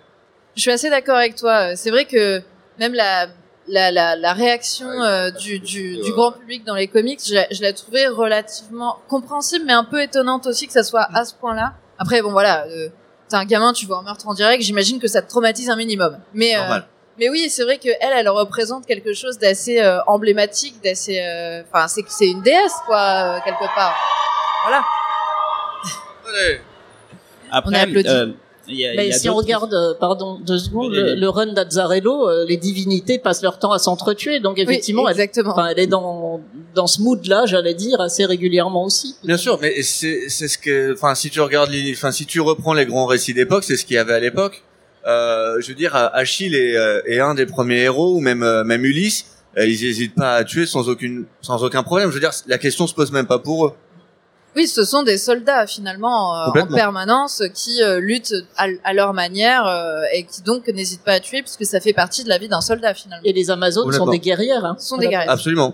[0.56, 1.76] Je suis assez d'accord avec toi.
[1.76, 2.42] C'est vrai que
[2.80, 3.28] même la
[3.72, 7.48] la, la, la réaction euh, du, du, du grand public dans les comics, je, la-
[7.52, 11.34] je l'ai trouvée relativement compréhensible, mais un peu étonnante aussi que ça soit à ce
[11.36, 11.74] point-là.
[11.98, 12.90] Après, bon voilà, euh,
[13.30, 15.76] t'es un gamin, tu vois un meurtre en direct, j'imagine que ça te traumatise un
[15.76, 16.20] minimum.
[16.34, 16.60] Mais euh,
[17.18, 21.62] mais oui, c'est vrai que elle, elle représente quelque chose d'assez euh, emblématique, d'assez, euh,
[21.72, 23.96] enfin, c'est c'est une déesse quoi euh, quelque part.
[24.66, 24.84] Voilà.
[27.52, 28.10] Après, On a applaudi.
[28.74, 32.30] Y a, Mais y a si on regarde, euh, pardon, deux secondes, le, run d'Azzarello,
[32.30, 35.52] euh, les divinités passent leur temps à s'entretuer, donc effectivement, oui, elle, exactement.
[35.52, 36.42] enfin, elle est dans
[36.76, 39.16] dans ce mood-là, j'allais dire, assez régulièrement aussi.
[39.24, 42.74] Bien sûr, mais c'est c'est ce que, enfin, si tu regardes, enfin, si tu reprends
[42.74, 44.64] les grands récits d'époque, c'est ce qu'il y avait à l'époque.
[45.08, 48.86] Euh, je veux dire, Achille est, euh, est un des premiers héros, ou même même
[48.86, 49.26] Ulysse,
[49.58, 52.10] ils hésitent pas à tuer sans aucune, sans aucun problème.
[52.10, 53.74] Je veux dire, la question se pose même pas pour eux.
[54.56, 59.14] Oui, ce sont des soldats finalement euh, en permanence qui euh, luttent à, à leur
[59.14, 62.38] manière euh, et qui donc n'hésitent pas à tuer puisque ça fait partie de la
[62.38, 63.24] vie d'un soldat finalement.
[63.24, 64.66] Et les Amazones sont des guerrières.
[64.66, 64.76] Hein.
[64.78, 65.30] Sont des guerriers.
[65.30, 65.74] Absolument.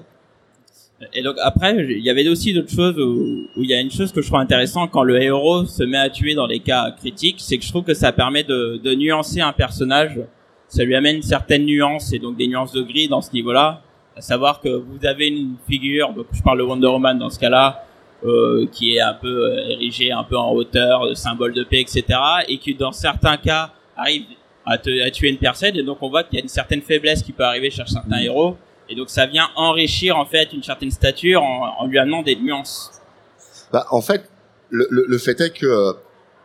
[1.13, 3.91] Et donc après, il y avait aussi d'autres choses où, où il y a une
[3.91, 6.91] chose que je trouve intéressante quand le héros se met à tuer dans les cas
[6.91, 10.19] critiques, c'est que je trouve que ça permet de, de nuancer un personnage.
[10.67, 13.81] Ça lui amène certaines nuances et donc des nuances de gris dans ce niveau-là.
[14.15, 17.39] À savoir que vous avez une figure, donc je parle de Wonder Woman dans ce
[17.39, 17.86] cas-là,
[18.71, 22.03] qui est un peu euh, érigée un peu en hauteur, euh, symbole de paix, etc.
[22.47, 24.23] Et qui dans certains cas arrive
[24.65, 25.75] à, te- à tuer une personne.
[25.75, 28.19] Et donc on voit qu'il y a une certaine faiblesse qui peut arriver chez certains
[28.19, 28.57] héros.
[28.89, 32.35] Et donc ça vient enrichir en fait une certaine stature en, en lui amenant des
[32.35, 32.91] nuances.
[33.71, 34.23] Bah, en fait,
[34.69, 35.93] le, le, le fait est que euh,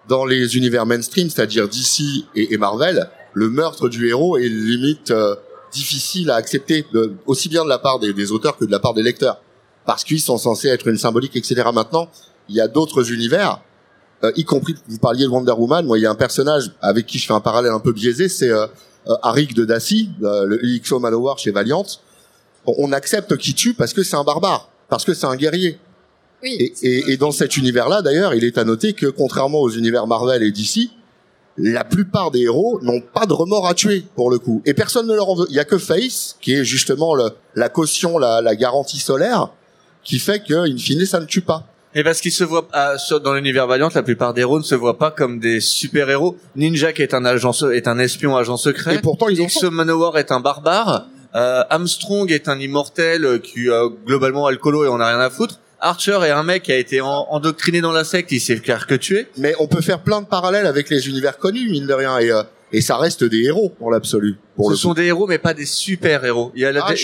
[0.08, 5.10] dans les univers mainstream, c'est-à-dire DC et, et Marvel, le meurtre du héros est limite
[5.12, 5.36] euh,
[5.72, 8.80] difficile à accepter, de- aussi bien de la part des, des auteurs que de la
[8.80, 9.40] part des lecteurs,
[9.86, 11.62] parce qu'ils sont censés être une symbolique, etc.
[11.72, 12.08] Maintenant,
[12.48, 13.60] il y a d'autres univers,
[14.24, 17.06] euh, y compris, vous parliez de Wonder Woman, moi il y a un personnage avec
[17.06, 18.66] qui je fais un parallèle un peu biaisé, c'est euh,
[19.08, 21.84] euh, Arik de Daci, euh, le XO Manowar chez Valiant.
[22.66, 25.78] On, on accepte qu'il tue parce que c'est un barbare, parce que c'est un guerrier.
[26.42, 26.56] Oui.
[26.58, 30.06] Et, et, et dans cet univers-là, d'ailleurs, il est à noter que contrairement aux univers
[30.08, 30.90] Marvel et DC,
[31.58, 35.06] la plupart des héros n'ont pas de remords à tuer pour le coup, et personne
[35.06, 35.46] ne leur en veut.
[35.50, 39.50] Il y a que Face, qui est justement le- la caution, la, la garantie solaire,
[40.04, 41.64] qui fait que, in fine, ça ne tue pas.
[41.94, 44.64] Et parce qu'ils se voient ah, sur- dans l'univers Valiant, la plupart des héros ne
[44.64, 46.36] se voient pas comme des super héros.
[46.56, 48.94] Ninja qui est un agent, est un espion agent secret.
[48.94, 51.06] Et pourtant, ils ont X Manowar est un barbare.
[51.34, 55.28] Euh, Armstrong est un immortel euh, qui euh, globalement alcoolo et on a rien à
[55.30, 55.58] foutre.
[55.80, 58.86] Archer est un mec qui a été en- endoctriné dans la secte, il sait faire
[58.86, 59.26] que tuer.
[59.36, 62.30] Mais on peut faire plein de parallèles avec les univers connus, mine de rien, et,
[62.30, 64.36] euh, et ça reste des héros pour l'absolu.
[64.66, 64.94] Ce le sont coup.
[64.94, 66.52] des héros mais pas des super héros.
[66.54, 66.94] Il y a l'adje- Ah,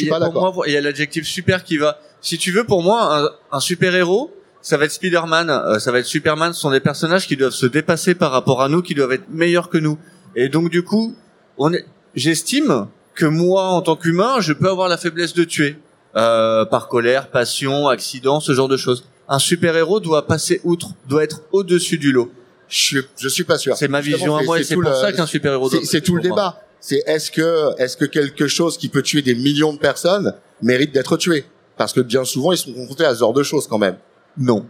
[0.67, 1.99] il y a- l'adjectif super qui va.
[2.21, 3.19] Si tu veux, pour moi,
[3.53, 6.53] un, un super héros, ça va être Spider-Man, euh, ça va être Superman.
[6.53, 9.29] Ce sont des personnages qui doivent se dépasser par rapport à nous, qui doivent être
[9.31, 9.99] meilleurs que nous.
[10.35, 11.15] Et donc du coup,
[11.59, 15.77] on est, j'estime que moi, en tant qu'humain, je peux avoir la faiblesse de tuer
[16.17, 19.05] euh, par colère, passion, accident, ce genre de choses.
[19.29, 22.31] Un super héros doit passer outre, doit être au-dessus du lot.
[22.69, 23.77] Je suis, je suis pas sûr.
[23.77, 25.71] C'est ma vision à moi, et c'est tout pour le- ça qu'un super héros.
[25.71, 26.61] C'est c'est tout le débat.
[26.81, 30.93] C'est est-ce que est-ce que quelque chose qui peut tuer des millions de personnes mérite
[30.93, 31.45] d'être tué?
[31.77, 33.97] Parce que bien souvent ils sont confrontés à ce genre de choses quand même.
[34.37, 34.67] Non.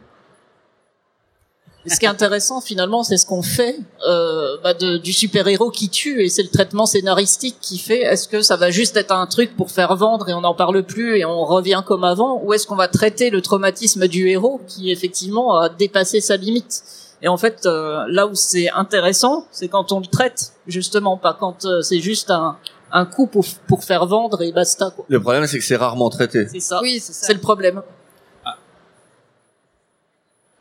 [1.86, 5.88] Ce qui est intéressant finalement, c'est ce qu'on fait euh, bah, de- du super-héros qui
[5.88, 8.00] tue, et c'est le traitement scénaristique qui fait.
[8.00, 10.82] Est-ce que ça va juste être un truc pour faire vendre et on n'en parle
[10.82, 14.60] plus et on revient comme avant, ou est-ce qu'on va traiter le traumatisme du héros
[14.66, 16.82] qui effectivement a dépassé sa limite?
[17.22, 21.34] Et en fait, euh, là où c'est intéressant, c'est quand on le traite justement, pas
[21.34, 22.56] quand euh, c'est juste un,
[22.92, 24.90] un coup pour, pour faire vendre et basta.
[24.94, 25.04] Quoi.
[25.08, 26.46] Le problème, c'est que c'est rarement traité.
[26.48, 26.80] C'est ça.
[26.80, 27.26] Oui, c'est ça.
[27.26, 27.82] C'est le problème.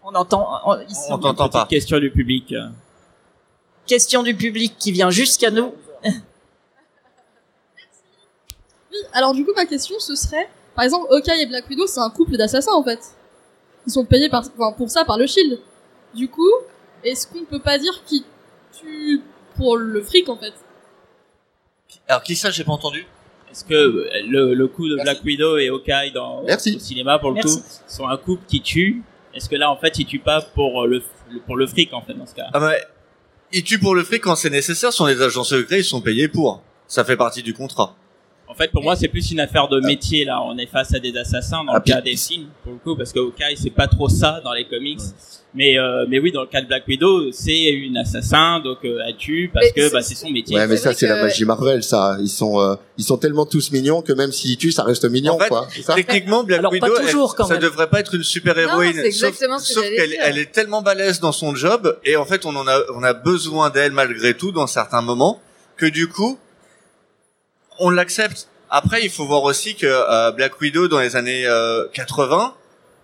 [0.04, 1.02] On entend on- ici.
[1.10, 1.66] On t'entend Petite pas.
[1.68, 2.54] question du public.
[3.86, 5.74] question du public qui vient jusqu'à nous.
[9.14, 12.10] Alors du coup, ma question, ce serait, par exemple, Hawkeye et Black Widow, c'est un
[12.10, 13.00] couple d'assassins en fait.
[13.86, 15.60] Ils sont payés par, enfin, pour ça par le Shield.
[16.16, 16.52] Du coup,
[17.04, 18.24] est-ce qu'on peut pas dire qu'ils
[18.80, 19.22] tuent
[19.56, 20.54] pour le fric en fait?
[22.08, 23.06] Alors qui ça, j'ai pas entendu?
[23.52, 26.76] Est-ce que le, le coup de Black Widow et Hawkeye dans Merci.
[26.76, 27.62] au cinéma pour le Merci.
[27.62, 29.04] coup sont un couple qui tue?
[29.34, 31.02] Est-ce que là en fait ils tuent pas pour le
[31.46, 32.48] pour le fric en fait dans ce cas?
[32.54, 32.74] Ah bah,
[33.54, 34.92] ils tuent pour le fric quand c'est nécessaire.
[34.92, 36.62] Ce sont des agents secrets, ils sont payés pour.
[36.88, 37.96] Ça fait partie du contrat.
[38.58, 40.42] En fait pour moi c'est plus une affaire de métier là.
[40.44, 42.96] On est face à des assassins dans Ah, le cas des films pour le coup
[42.96, 45.00] parce que Hawkeye c'est pas trop ça dans les comics.
[45.54, 49.00] Mais euh, mais oui dans le cas de Black Widow c'est une assassin donc euh,
[49.08, 50.56] elle tue parce Mais que c'est- bah, c'est son métier.
[50.56, 52.18] Ouais, mais ça c'est la magie Marvel, ça.
[52.20, 55.34] Ils sont, euh, ils sont tellement tous mignons que même s'ils tuent, ça reste mignon,
[55.36, 55.68] En fait, quoi.
[55.84, 57.62] Ça Techniquement, Black Alors, Widow, toujours, elle- ça même.
[57.62, 58.96] devrait pas être une super héroïne.
[58.96, 60.20] Non, c'est exactement sauf, ce que sauf qu'elle dire.
[60.24, 63.14] elle est tellement balèze dans son job et en fait on en a on a
[63.14, 65.40] besoin d'elle malgré tout dans certains moments
[65.76, 66.38] que du coup
[67.80, 68.48] on l'accepte.
[68.70, 72.54] Après, il faut voir aussi que euh, Black Widow dans les années euh, 80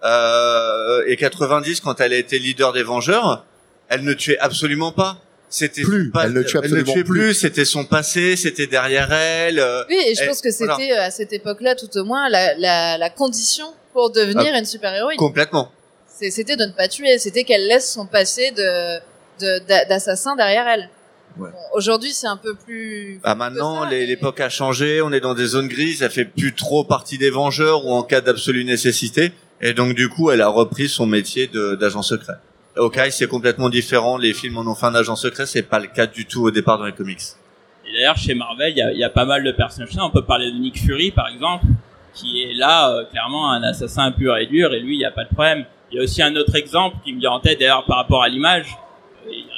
[0.03, 3.45] euh, et 90 quand elle a été leader des Vengeurs,
[3.89, 5.17] elle ne tuait absolument pas.
[5.49, 7.19] C'était Plus, pas- elle ne tue absolument tuait plus.
[7.27, 7.33] plus.
[7.35, 9.59] C'était son passé, c'était derrière elle.
[9.59, 12.55] euh, Oui, et je pense que c'était euh, à cette époque-là, tout au moins, la,
[12.55, 15.17] la, la condition pour devenir une super-héroïne.
[15.17, 15.71] complètement.
[16.07, 18.97] C'était de ne pas tuer, c'était qu'elle laisse son passé de
[19.41, 20.89] de- d'a- d'assassin derrière elle.
[21.37, 21.49] Ouais.
[21.49, 23.19] Bon, Aujourd'hui, c'est un peu plus.
[23.23, 26.53] Bah maintenant, mais- l'époque a changé, on est dans des zones grises, ça fait plus
[26.53, 29.31] trop partie des Vengeurs ou en cas d'absolue nécessité.
[29.61, 32.33] Et donc du coup, elle a repris son métier d'agent secret.
[32.77, 34.17] Ok, c'est complètement différent.
[34.17, 36.51] Les films en ont fait un agent secret, c'est pas le cas du tout au
[36.51, 37.19] départ dans les comics.
[37.87, 39.91] Et d'ailleurs, chez Marvel, il y a, il y a pas mal de personnages.
[39.99, 41.65] On peut parler de Nick Fury, par exemple,
[42.13, 45.11] qui est là, euh, clairement, un assassin pur et dur, et lui, il n'y a
[45.11, 45.65] pas de problème.
[45.91, 48.23] Il y a aussi un autre exemple qui me vient en tête, d'ailleurs, par rapport
[48.23, 48.77] à l'image.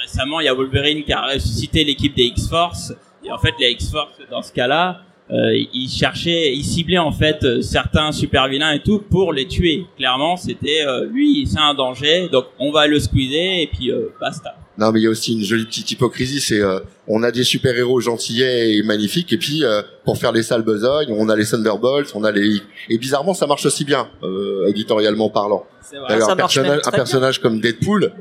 [0.06, 2.94] Récemment, il y a Wolverine qui a ressuscité l'équipe des X-Force.
[3.24, 7.44] Et en fait, les X-Force, dans ce cas-là, euh, ils cherchaient, ils ciblaient en fait
[7.44, 9.86] euh, certains super vilains et tout pour les tuer.
[9.98, 14.13] Clairement, c'était euh, lui, c'est un danger, donc on va le squeezer et puis euh,
[14.22, 14.56] basta.
[14.78, 17.44] Non, mais il y a aussi une jolie petite hypocrisie, c'est euh, on a des
[17.44, 21.46] super-héros gentillets et magnifiques, et puis euh, pour faire les sales besognes, on a les
[21.46, 22.60] Thunderbolts, on a les...
[22.89, 25.65] Et bizarrement, ça marche aussi bien, euh, éditorialement parlant.
[25.82, 26.10] C'est vrai.
[26.10, 28.12] D'ailleurs, un personnage, un personnage comme Deadpool,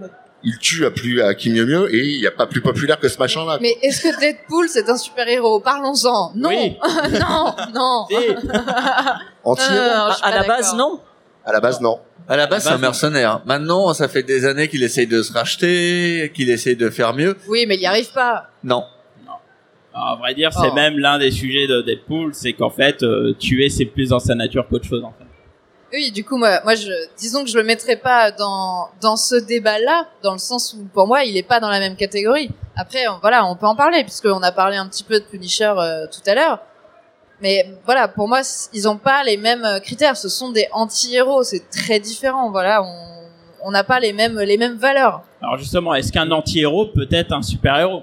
[0.44, 2.98] il tue à plus à qui mieux mieux, et il n'y a pas plus populaire
[3.00, 3.58] que ce machin-là.
[3.60, 5.60] Mais est-ce que Deadpool c'est un super-héros?
[5.60, 6.32] Parlons-en.
[6.36, 6.76] Non, Oui.
[7.20, 8.06] non, non.
[8.10, 8.34] Et-
[9.44, 9.74] Anti-héros
[10.08, 11.00] Non, je À, la base, non.
[11.44, 11.98] À la base, non.
[12.28, 13.42] À la base, c'est un mercenaire.
[13.44, 17.36] Maintenant, ça fait des années qu'il essaye de se racheter, qu'il essaye de faire mieux.
[17.48, 18.46] Oui, mais il y arrive pas.
[18.62, 18.84] Non.
[19.92, 20.74] Alors, à vrai dire, c'est Oh.
[20.74, 24.34] même l'un des sujets de Deadpool, c'est qu'en fait, euh, tuer, c'est plus dans sa
[24.34, 25.23] nature qu'autre chose, en fait.
[25.94, 29.36] Oui, du coup, moi, moi, je, disons que je le mettrais pas dans dans ce
[29.36, 32.50] débat-là, dans le sens où, pour moi, il est pas dans la même catégorie.
[32.76, 35.72] Après, on- voilà, on peut en parler puisqu'on a parlé un petit peu de Punisher
[35.78, 36.58] euh, tout à l'heure.
[37.40, 38.40] Mais voilà, pour moi,
[38.72, 40.16] ils ont pas les mêmes euh, critères.
[40.16, 42.50] Ce sont des anti-héros, c'est très différent.
[42.50, 43.14] Voilà, on
[43.66, 45.22] on n'a pas les mêmes les mêmes valeurs.
[45.40, 48.02] Alors justement, est-ce qu'un anti-héros peut être un super-héros?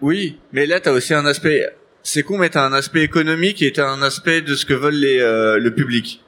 [0.00, 1.66] Oui, mais là, t'as aussi un aspect.
[2.04, 4.94] C'est con, mais t'as un aspect économique et t'as un aspect de ce que veulent
[4.94, 6.21] les euh, le public.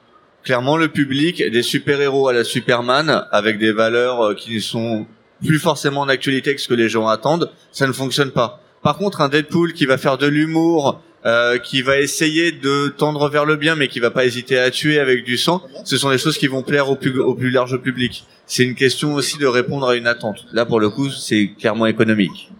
[0.45, 5.07] Clairement, le public, des super-héros à la Superman, avec des valeurs euh, qui ne sont
[5.43, 8.61] plus forcément en actualité que ce que les gens attendent, ça ne fonctionne pas.
[8.83, 13.27] Par contre, un Deadpool qui va faire de l'humour, euh, qui va essayer de tendre
[13.27, 16.11] vers le bien, mais qui va pas hésiter à tuer avec du sang, ce sont
[16.11, 18.25] des choses qui vont plaire au plus, au plus large public.
[18.45, 20.45] C'est une question aussi de répondre à une attente.
[20.53, 22.51] Là, pour le coup, c'est clairement économique.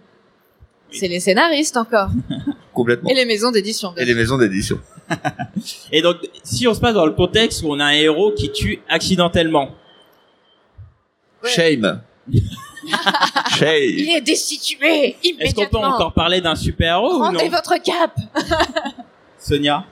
[0.90, 2.08] C'est les scénaristes encore
[2.74, 3.08] Complètement.
[3.10, 3.94] et les maisons d'édition.
[3.96, 4.80] Et les maisons d'édition.
[5.92, 8.50] Et donc, si on se passe dans le contexte où on a un héros qui
[8.52, 9.70] tue accidentellement,
[11.42, 11.50] Ouais.
[11.50, 12.00] Shame.
[13.58, 13.68] Shame.
[13.70, 17.24] est destitué est-ce qu'on peut encore parler d'un super-héros ou non?
[17.38, 18.12] Rendez votre cap.
[19.38, 19.84] Sonia?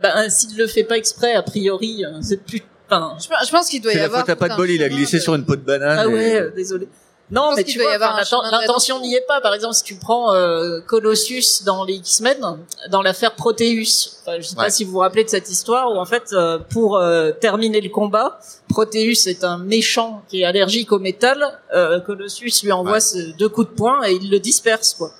[0.00, 2.62] Ben, s'il le fait pas exprès, a priori, euh, c'est plus.
[2.90, 4.20] Enfin, Je, pense- je pense qu'il doit y C'est la avoir.
[4.20, 5.98] faute à pas de bol, il a glissé de- sur une peau de banane.
[5.98, 6.88] ah et- ouais, euh, désolé.
[7.30, 9.40] Non, mais tu vois, l'intention n'y est pas.
[9.42, 12.58] Par exemple, si tu prends euh, Colossus dans les X-Men,
[12.90, 14.64] dans l'affaire Proteus, enfin, je sais Ouais.
[14.64, 17.82] pas si vous vous rappelez de cette histoire, où en fait, euh, pour euh, terminer
[17.82, 18.38] le combat,
[18.70, 21.60] Proteus est un méchant qui est allergique au métal.
[21.74, 23.32] Euh, Colossus lui envoie Ouais.
[23.38, 24.94] deux coups de poing et il le disperse.
[24.94, 25.10] Quoi.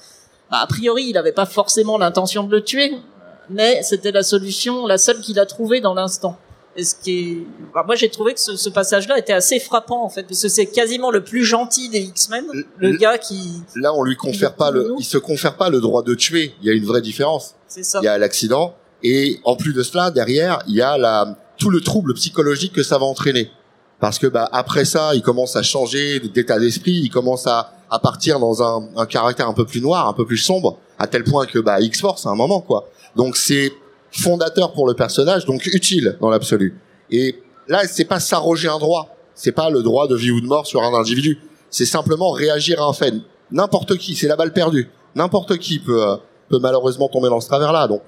[0.50, 2.96] Bah, a priori, il n'avait pas forcément l'intention de le tuer,
[3.50, 6.38] mais c'était la solution, la seule qu'il a trouvée dans l'instant.
[6.78, 7.38] Et ce qui est...
[7.74, 10.48] bah, moi, j'ai trouvé que ce, ce passage-là était assez frappant, en fait, parce que
[10.48, 13.62] c'est quasiment le plus gentil des X-Men, le Le- gars qui...
[13.74, 16.54] Là, on lui confère pas le, il se confère pas le droit de tuer.
[16.62, 17.56] Il y a une vraie différence.
[17.66, 17.98] C'est ça.
[18.00, 21.70] Il y a l'accident et en plus de cela, derrière, il y a la tout
[21.70, 23.50] le trouble psychologique que ça va entraîner.
[24.00, 27.98] Parce que bah après ça, il commence à changer d'état d'esprit, il commence à, à
[27.98, 31.24] partir dans un, un caractère un peu plus noir, un peu plus sombre, à tel
[31.24, 32.88] point que bah X-Force à un moment quoi.
[33.16, 33.72] Donc c'est
[34.12, 36.78] fondateur pour le personnage, donc utile dans l'absolu.
[37.10, 37.36] Et
[37.68, 40.66] là, c'est pas s'arroger un droit, c'est pas le droit de vie ou de mort
[40.66, 41.38] sur un individu,
[41.70, 43.14] c'est simplement réagir à un fait.
[43.50, 44.90] N'importe qui, c'est la balle perdue.
[45.14, 46.16] N'importe qui peut euh,
[46.48, 47.88] peut malheureusement tomber dans ce travers-là.
[47.88, 48.02] Donc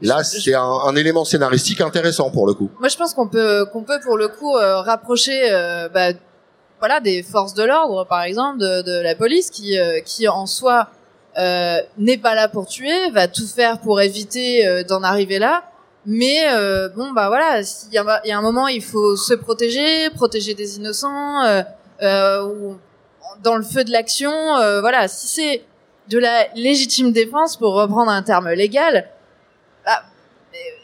[0.00, 2.70] là, c'est un, un élément scénaristique intéressant pour le coup.
[2.78, 6.10] Moi, je pense qu'on peut qu'on peut pour le coup euh, rapprocher, euh, bah,
[6.78, 10.88] voilà, des forces de l'ordre, par exemple, de, de la police, qui qui en soi
[11.38, 15.64] euh, n'est pas là pour tuer, va tout faire pour éviter euh, d'en arriver là.
[16.10, 17.98] Mais euh, bon, bah voilà, il y
[18.32, 21.62] a, un moment, il faut se protéger, protéger des innocents, euh,
[22.02, 22.78] euh, ou
[23.42, 24.32] dans le feu de l'action.
[24.32, 25.64] euh, voilà, si c'est
[26.08, 29.10] de la légitime défense, pour reprendre un terme légal,
[29.84, 30.02] bah,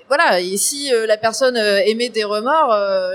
[0.09, 2.73] voilà, et si la personne émet des remords,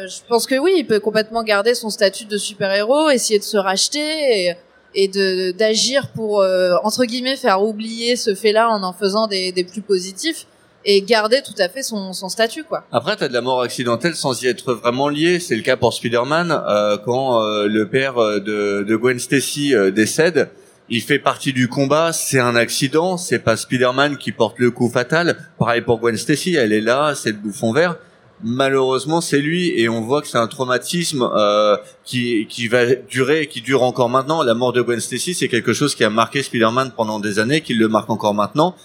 [0.08, 3.58] je pense que oui, il peut complètement garder son statut de super-héros, essayer de se
[3.58, 4.56] racheter et,
[4.96, 9.52] et de d'agir pour euh, entre guillemets faire oublier ce fait-là en en faisant des,
[9.52, 10.46] des plus positifs
[10.86, 12.86] et garder tout à fait son, son statut quoi.
[12.92, 15.40] Après, t'as de la mort accidentelle sans y être vraiment lié.
[15.40, 19.76] C'est le cas pour Spider-Man euh, quand euh, le père euh, de, de Gwen Stacy
[19.76, 20.50] euh, décède.
[20.88, 22.14] Il fait partie du combat.
[22.14, 23.18] C'est un accident.
[23.18, 25.38] C'est pas Spider-Man qui porte le coup fatal.
[25.60, 26.56] Pareil pour Gwen Stacy.
[26.56, 27.14] Elle est là.
[27.14, 27.98] C'est le bouffon vert.
[28.42, 31.76] Malheureusement, c'est lui et on voit que c'est un traumatisme euh,
[32.06, 34.44] qui qui va durer, et qui dure encore maintenant.
[34.44, 37.62] La mort de Gwen Stacy, c'est quelque chose qui a marqué Spider-Man pendant des années,
[37.62, 38.76] qui le marque encore maintenant.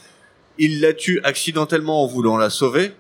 [0.59, 2.93] Il la tue accidentellement en voulant la sauver.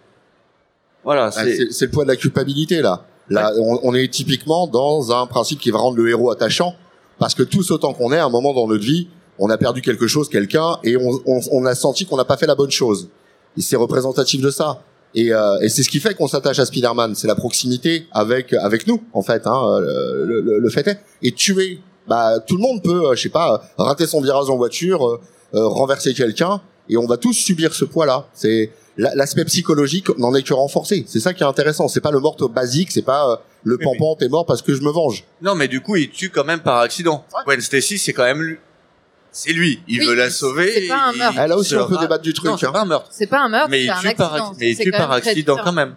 [1.02, 3.04] Voilà, Ah, c'est le poids de la culpabilité là.
[3.30, 6.74] Là, on, on est typiquement dans un principe qui va rendre le héros attachant,
[7.18, 9.82] parce que tous autant qu'on est, à un moment dans notre vie, on a perdu
[9.82, 12.70] quelque chose, quelqu'un, et on, on, on a senti qu'on n'a pas fait la bonne
[12.70, 13.08] chose.
[13.56, 14.82] Et c'est représentatif de ça.
[15.14, 18.52] Et, euh, et c'est ce qui fait qu'on s'attache à Spider-Man, c'est la proximité avec
[18.52, 19.46] avec nous, en fait.
[19.46, 20.98] Hein, le, le- le fait est.
[21.22, 24.56] Et tuer, bah tout le monde peut, euh, je sais pas, rater son virage en
[24.56, 25.20] voiture, euh,
[25.54, 28.26] euh, renverser quelqu'un, et on va tous subir ce poids-là.
[28.34, 31.04] C'est la- l'aspect psychologique n'en est que renforcé.
[31.06, 31.86] C'est ça qui est intéressant.
[31.88, 34.74] C'est pas le mort basique, c'est pas euh, le Oui, pampant t'es mort parce que
[34.74, 35.24] je me venge.
[35.42, 37.24] Non, mais du coup, il tue quand même par accident.
[37.46, 38.56] Gwen Stacy, c'est quand même lui.
[39.36, 39.82] C'est lui.
[39.88, 40.72] Il Oui, veut la sauver.
[40.72, 41.38] c'est pas un il- meurtre.
[41.40, 42.50] Ah, là aussi, on peut débattre du truc.
[42.50, 42.72] Non, c'est hein.
[42.72, 43.08] pas un meurtre.
[43.10, 44.52] C'est pas un meurtre, Mais c'est il un tue par, accident.
[44.52, 45.94] acc- mais il C'est tue quand par accident quand même.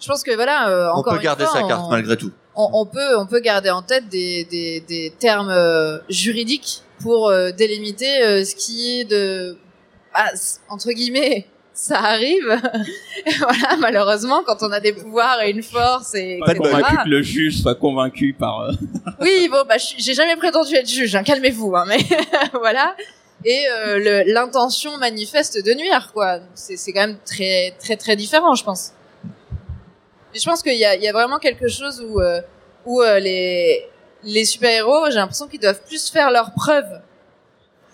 [0.00, 2.32] Je pense que voilà, euh, On encore peut garder fois, sa carte on- malgré tout.
[2.56, 7.28] on, on peut on peut garder en tête des des, des termes euh, juridiques pour
[7.28, 9.56] euh, délimiter euh, ce qui est de
[10.14, 10.30] ah,
[10.70, 11.46] entre guillemets
[11.82, 12.46] ça arrive
[13.38, 16.70] voilà malheureusement quand on a des pouvoirs et une force et Pas etc.
[16.70, 18.60] convaincu que le juge soit convaincu par.
[18.60, 18.72] euh,
[19.20, 21.98] oui bon bah j'ai jamais prétendu être juge hein, calmez-vous hein, mais
[22.52, 22.94] voilà
[23.44, 28.62] et euh, l'intention manifeste de nuire quoi c'est quand même très très très différent je
[28.62, 28.92] pense
[30.34, 32.40] et je pense qu'il y a, il y a vraiment quelque chose où, euh,
[32.86, 33.84] où euh, les,
[34.24, 37.00] les super-héros, j'ai l'impression qu'ils doivent plus faire leurs preuves.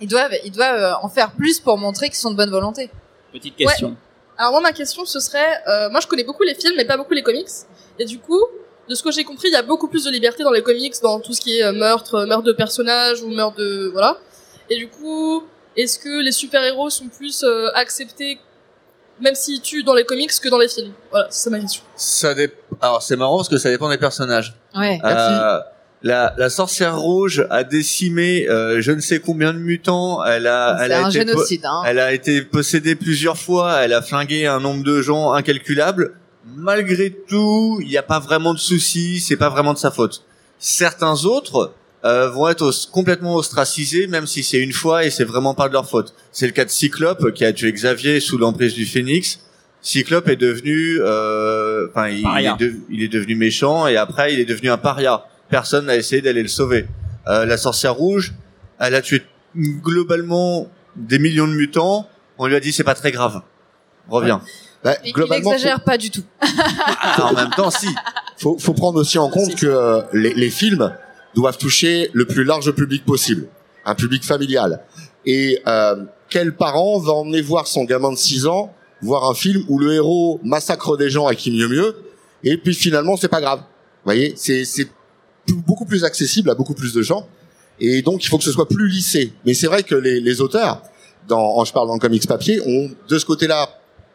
[0.01, 2.91] Ils doivent, ils doivent en faire plus pour montrer qu'ils sont de bonne volonté.
[3.33, 3.97] Petite question.
[4.37, 6.97] Alors moi ma question ce serait, euh, moi je connais beaucoup les films mais pas
[6.97, 7.49] beaucoup les comics
[7.99, 8.41] et du coup
[8.89, 10.95] de ce que j'ai compris il y a beaucoup plus de liberté dans les comics
[11.03, 14.17] dans tout ce qui est euh, meurtre, euh, meurtre de personnages ou meurtre de voilà
[14.71, 15.43] et du coup
[15.77, 18.39] est-ce que les super héros sont plus euh, acceptés
[19.21, 20.93] même s'ils tuent dans les comics que dans les films?
[21.11, 21.83] Voilà c'est ma question.
[21.97, 24.55] Ça dép- Alors c'est marrant parce que ça dépend des personnages.
[24.77, 25.01] Ouais.
[25.05, 25.59] Euh,
[26.03, 30.25] la, la sorcière rouge a décimé euh, je ne sais combien de mutants.
[30.25, 31.65] Elle a, elle C'est a un été génocide.
[31.65, 31.83] Hein.
[31.87, 36.13] Elle a été possédée plusieurs fois, elle a flingué un nombre de gens incalculable.
[36.57, 40.25] Malgré tout, il n'y a pas vraiment de soucis, c'est pas vraiment de sa faute.
[40.59, 41.73] Certains autres
[42.05, 45.69] euh, vont être os- complètement ostracisés, même si c'est une fois et c'est vraiment pas
[45.69, 46.15] de leur faute.
[46.33, 49.41] C'est le cas de Cyclope qui a tué Xavier sous l'emprise du Phénix.
[49.83, 51.87] Cyclope est devenu, euh,
[52.57, 55.25] de- il est devenu méchant et après il est devenu un paria.
[55.51, 56.87] Personne n'a essayé d'aller le sauver.
[57.27, 58.35] Euh, la sorcière rouge,
[58.79, 59.23] elle a tué
[59.57, 62.09] globalement des millions de mutants.
[62.39, 63.43] On lui a dit c'est pas très grave.
[64.09, 64.43] Reviens.
[64.85, 66.23] Bah, Il, il globalement, exagère pas du tout.
[67.01, 67.89] Ah, en même temps, si.
[68.39, 70.95] faut, faut prendre aussi en compte que euh, les, les films
[71.35, 73.49] doivent toucher le plus large public possible,
[73.85, 74.81] un public familial.
[75.27, 79.65] Et euh, quel parent va emmener voir son gamin de 6 ans voir un film
[79.69, 81.97] où le héros massacre des gens à qui mieux mieux,
[82.45, 83.61] et puis finalement c'est pas grave.
[83.61, 84.65] Vous voyez, c'est
[85.55, 87.27] beaucoup plus accessible à beaucoup plus de gens,
[87.81, 89.33] et donc il faut que ce soit plus lissé.
[89.45, 90.83] Mais c'est vrai que les, les auteurs,
[91.29, 93.69] dans, je parle dans le comics papier, ont de ce côté-là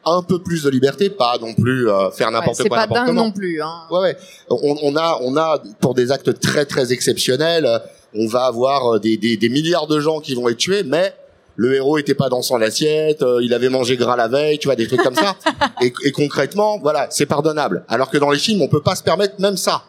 [0.06, 2.82] un peu plus de liberté, pas non plus euh, faire Ouais, n'importe c'est quoi pas
[2.88, 3.62] n'importe dingue non plus.
[3.62, 3.84] Hein.
[3.90, 4.18] Ouais, ouais.
[4.50, 7.68] On, on a, on a pour des actes très très exceptionnels,
[8.14, 11.14] on va avoir euh, des, des, des milliards de gens qui vont être tués, mais
[11.56, 14.68] le héros était pas dans son assiette, euh, il avait mangé gras la veille, tu
[14.68, 15.36] vois, des trucs comme ça.
[15.82, 17.84] Et, et concrètement, voilà, c'est pardonnable.
[17.88, 19.84] Alors que dans les films, on peut pas se permettre même ça.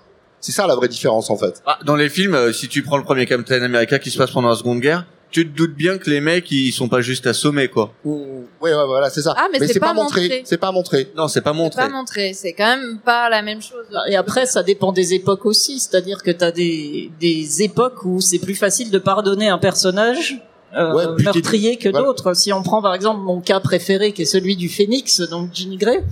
[0.44, 1.62] C'est ça la vraie différence en fait.
[1.64, 4.30] Ah, dans les films, euh, si tu prends le premier Captain America qui se passe
[4.30, 7.26] pendant la Seconde Guerre, tu te doutes bien que les mecs ils sont pas juste
[7.26, 7.94] assommés quoi.
[8.04, 9.34] Ou- Ouais, ouais, voilà, c'est ça.
[9.38, 10.20] Ah, mais c'est c'est pas montré.
[10.20, 10.42] montré.
[10.44, 11.08] C'est pas montré.
[11.16, 11.82] Non, c'est pas C'est montré.
[11.82, 12.32] pas montré.
[12.34, 13.86] C'est quand même pas la même chose.
[14.10, 15.80] Et après, ça dépend des époques aussi.
[15.80, 20.42] C'est-à-dire que t'as des, des époques où c'est plus facile de pardonner un personnage
[20.76, 22.06] euh, Ouais, meurtrier que voilà.
[22.06, 22.34] d'autres.
[22.34, 25.74] Si on prend par exemple mon cas préféré, qui est celui du Phénix, donc Jean
[25.78, 26.04] Grey,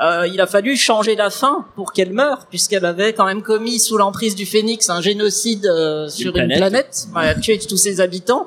[0.00, 3.78] euh, il a fallu changer la fin pour qu'elle meure, puisqu'elle avait quand même commis
[3.78, 6.58] sous l'emprise du Phénix un génocide euh, sur une planète.
[6.58, 8.46] planète, elle a tué tous ses habitants.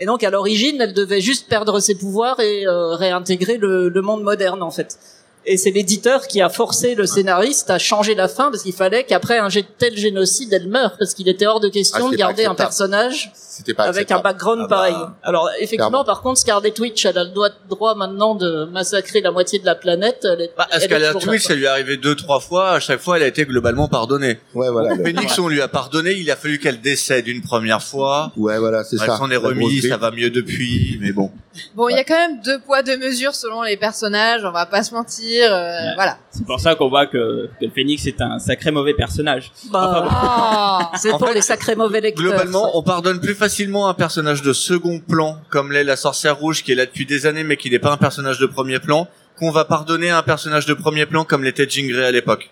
[0.00, 4.02] Et donc à l'origine, elle devait juste perdre ses pouvoirs et euh, réintégrer le, le
[4.02, 4.98] monde moderne en fait.
[5.44, 9.04] Et c'est l'éditeur qui a forcé le scénariste à changer la fin parce qu'il fallait
[9.04, 12.16] qu'après un tel génocide, elle meure parce qu'il était hors de Ah, question c'était de
[12.18, 14.76] garder un personnage C'était pas avec un background Ah bah.
[14.76, 14.94] pareil.
[15.22, 16.04] Alors effectivement, Clairement.
[16.04, 17.30] par contre, Scarlet Witch, elle a le
[17.68, 20.24] droit, maintenant de massacrer la moitié de la planète.
[20.24, 22.70] Elle est, Bah, elle Witch, ça lui est arrivé deux, trois fois.
[22.72, 24.38] À chaque fois, elle a été globalement pardonnée.
[24.54, 24.94] Ouais, voilà.
[24.96, 26.12] Phoenix, on lui a pardonné.
[26.12, 28.32] Il a fallu qu'elle décède une première fois.
[28.36, 29.16] Ouais, voilà, c'est Elle ça.
[29.16, 31.30] s'en est remis, ça va mieux depuis, mais bon.
[31.74, 34.42] Bon, il y a quand même deux poids deux mesures selon les personnages.
[34.44, 35.31] On va pas se mentir.
[35.40, 35.94] Euh, Ouais.
[35.94, 36.18] Voilà.
[36.30, 39.50] C'est pour ça qu'on voit que, que Phoenix est un sacré mauvais personnage.
[39.70, 40.90] Bah, Ah.
[40.96, 42.24] c'est pour fait, les sacrés mauvais lecteurs.
[42.26, 42.70] Globalement, ça.
[42.74, 46.72] on pardonne plus facilement un personnage de second plan, comme l'est la sorcière rouge, qui
[46.72, 49.08] est là depuis des années, mais qui n'est pas un personnage de premier plan,
[49.38, 52.50] qu'on va pardonner à un personnage de premier plan comme l'était Jean Grey à l'époque.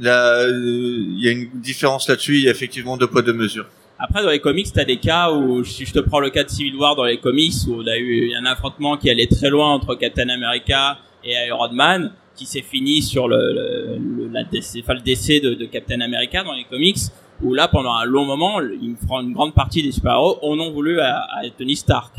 [0.00, 2.36] Là, euh, il y a une différence là-dessus.
[2.36, 3.66] Il y a effectivement deux poids deux mesures.
[3.98, 6.48] Après, dans les comics, t'as des cas où, si je te prends le cas de
[6.50, 9.68] Civil War dans les comics, où on a eu un affrontement qui allait très loin
[9.72, 14.94] entre Captain America et Iron Man, qui s'est fini sur le, le, la décès, enfin,
[14.94, 16.98] le décès de, Captain America dans les comics,
[17.42, 18.60] où là, pendant un long moment,
[19.06, 22.14] prend une grande partie des super-héros en ont voulu à, à Tony Stark.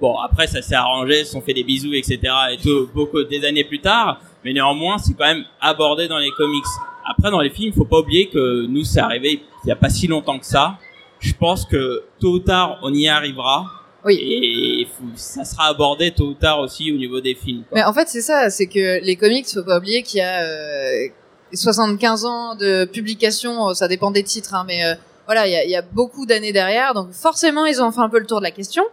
[0.00, 2.20] Bon, après, ça s'est arrangé, ils se sont fait des bisous, etc.
[2.52, 6.30] et tout, beaucoup des années plus tard, mais néanmoins, c'est quand même abordé dans les
[6.30, 6.64] comics.
[7.04, 9.90] Après, dans les films, faut pas oublier que nous, c'est arrivé il y a pas
[9.90, 10.78] si longtemps que ça.
[11.18, 13.66] Je pense que tôt ou tard, on y arrivera.
[14.04, 14.18] Oui.
[14.20, 17.64] Et ça sera abordé tôt ou tard aussi au niveau des films.
[17.68, 17.78] quoi.
[17.78, 20.42] Mais en fait, c'est ça, c'est que les comics, faut pas oublier qu'il y a
[20.42, 21.08] euh,
[21.52, 24.94] 75 ans de publication, euh, ça dépend des titres, hein, mais euh,
[25.26, 28.18] voilà, il y y a beaucoup d'années derrière, donc forcément, ils ont fait un peu
[28.18, 28.84] le tour de la question,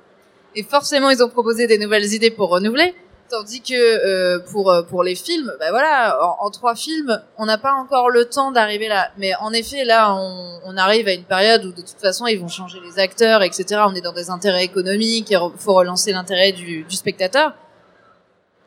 [0.56, 2.94] et forcément, ils ont proposé des nouvelles idées pour renouveler.
[3.30, 7.58] Tandis que euh, pour euh, pour les films, bah voilà, en, trois films, on n'a
[7.58, 9.12] pas encore le temps d'arriver là.
[9.18, 12.40] Mais en effet, là, on, on arrive à une période où de toute façon, ils
[12.40, 13.82] vont changer les acteurs, etc.
[13.86, 17.52] On est dans des intérêts économiques, il faut relancer l'intérêt du, du spectateur.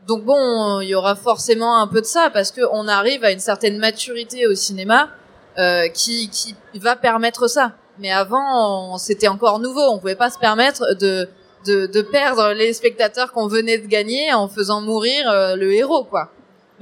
[0.07, 3.33] Donc bon, il y aura forcément un peu de ça parce que on arrive à
[3.33, 5.09] une certaine maturité au cinéma
[5.59, 7.73] euh, qui qui va permettre ça.
[7.99, 9.83] Mais avant, c'était encore nouveau.
[9.91, 11.29] On pouvait pas se permettre de
[11.67, 16.05] de, de perdre les spectateurs qu'on venait de gagner en faisant mourir euh, le héros,
[16.05, 16.31] quoi.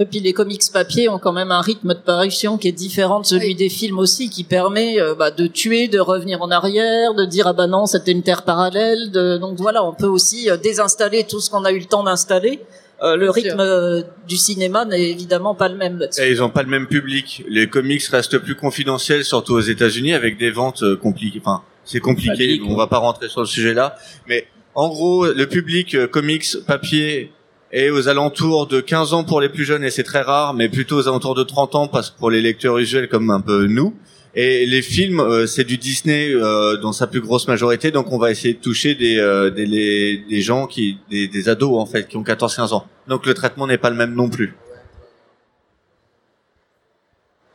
[0.01, 3.19] Et puis les comics papier ont quand même un rythme de parution qui est différent
[3.19, 3.55] de celui Oui.
[3.57, 7.49] des films aussi, qui permet euh, bah, de tuer, de revenir en arrière, de dire
[7.49, 9.11] ah bah non c'était une terre parallèle.
[9.11, 9.39] De...
[9.39, 12.61] Donc voilà, on peut aussi euh, désinstaller tout ce qu'on a eu le temps d'installer.
[13.03, 16.07] Euh, le rythme euh, du cinéma n'est évidemment pas le même.
[16.19, 17.45] Et ils ont pas le même public.
[17.49, 21.41] Les comics restent plus confidentiels, surtout aux États-Unis, avec des ventes euh, compliquées.
[21.41, 22.61] Enfin, c'est compliqué.
[22.69, 23.97] On va pas rentrer sur le sujet là.
[24.29, 24.47] Mais
[24.79, 27.33] en gros, le public euh, comics papier
[27.73, 30.69] est aux alentours de 15 ans pour les plus jeunes, et c'est très rare, mais
[30.69, 33.67] plutôt aux alentours de 30 ans, parce que pour les lecteurs usuels comme un peu
[33.67, 33.97] nous.
[34.37, 38.19] Et les films, euh, c'est du Disney euh, dans sa plus grosse majorité, donc on
[38.19, 39.17] va essayer de toucher des
[39.57, 42.87] des, des gens qui des, ados en fait qui ont 14-15 ans.
[43.09, 44.55] Donc le traitement n'est pas le même non plus.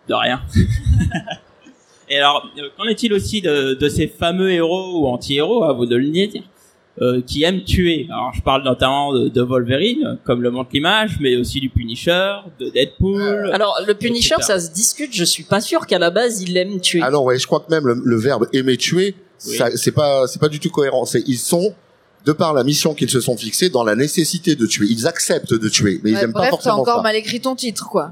[0.09, 0.41] De rien.
[2.09, 6.09] Et alors, qu'en est-il aussi de, ces fameux héros ou anti-héros, à vous de le
[6.09, 6.29] dire,
[7.01, 11.17] euh, qui aiment tuer Alors, je parle notamment de, de Wolverine, comme le montre l'image,
[11.19, 13.49] mais aussi du Punisher, de Deadpool.
[13.51, 14.47] Alors le Punisher, etc.
[14.47, 15.13] ça se discute.
[15.13, 17.01] Je suis pas sûr qu'à la base il aime tuer.
[17.03, 19.15] Ah non, ouais, je crois que même le, le verbe aimer tuer,
[19.47, 19.55] Oui.
[19.57, 21.05] ça, c'est pas, c'est pas du tout cohérent.
[21.05, 21.73] C'est, ils sont,
[22.25, 24.85] de par la mission qu'ils se sont fixés, dans la nécessité de tuer.
[24.89, 27.01] Ils acceptent de tuer, mais ils Ouais, aiment pas forcément encore ça.
[27.01, 28.11] mal écrit ton titre, quoi.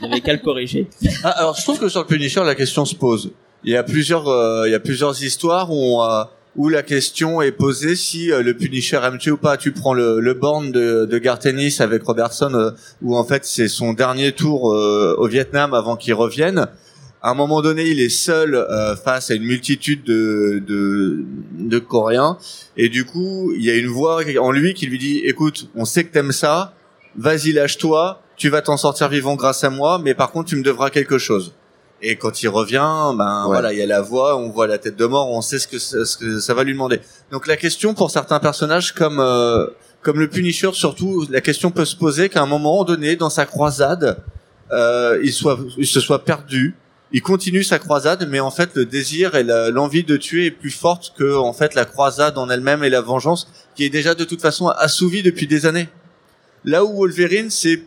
[0.00, 0.88] Vous n'avez qu'à le corriger.
[1.24, 3.32] Ah, alors je trouve que sur le Punisher la question se pose.
[3.64, 6.22] Il y a plusieurs euh, il y a plusieurs histoires où on, euh,
[6.56, 9.56] où la question est posée si euh, le Punisher aime tuer ou pas.
[9.56, 12.70] Tu prends le le Born de de Garth Ennis avec Robertson euh,
[13.02, 16.68] où en fait c'est son dernier tour euh, au Vietnam avant qu'il revienne.
[17.22, 18.64] À un moment donné, il est seul
[19.02, 21.24] face à une multitude de, de
[21.58, 22.38] de Coréens
[22.76, 25.84] et du coup, il y a une voix en lui qui lui dit "Écoute, on
[25.84, 26.74] sait que t'aimes ça,
[27.16, 30.62] vas-y lâche-toi, tu vas t'en sortir vivant grâce à moi, mais par contre tu me
[30.62, 31.52] devras quelque chose.
[32.08, 33.48] Et quand il revient, ben Ouais.
[33.48, 35.66] voilà, il y a la voix, on voit la tête de mort, on sait ce
[35.66, 37.00] que ça, ce que ça va lui demander.
[37.32, 39.66] Donc la question pour certains personnages comme euh,
[40.02, 43.44] comme le Punisher surtout, la question peut se poser qu'à un moment donné dans sa
[43.44, 44.18] croisade,
[44.72, 46.76] euh, il soit il se soit perdu
[47.12, 50.72] il continue sa croisade, mais en fait le désir et l'envie de tuer est plus
[50.72, 54.24] forte que en fait la croisade en elle-même et la vengeance qui est déjà de
[54.24, 55.88] toute façon assouvie depuis des années.
[56.64, 57.84] Là où Wolverine, c'est,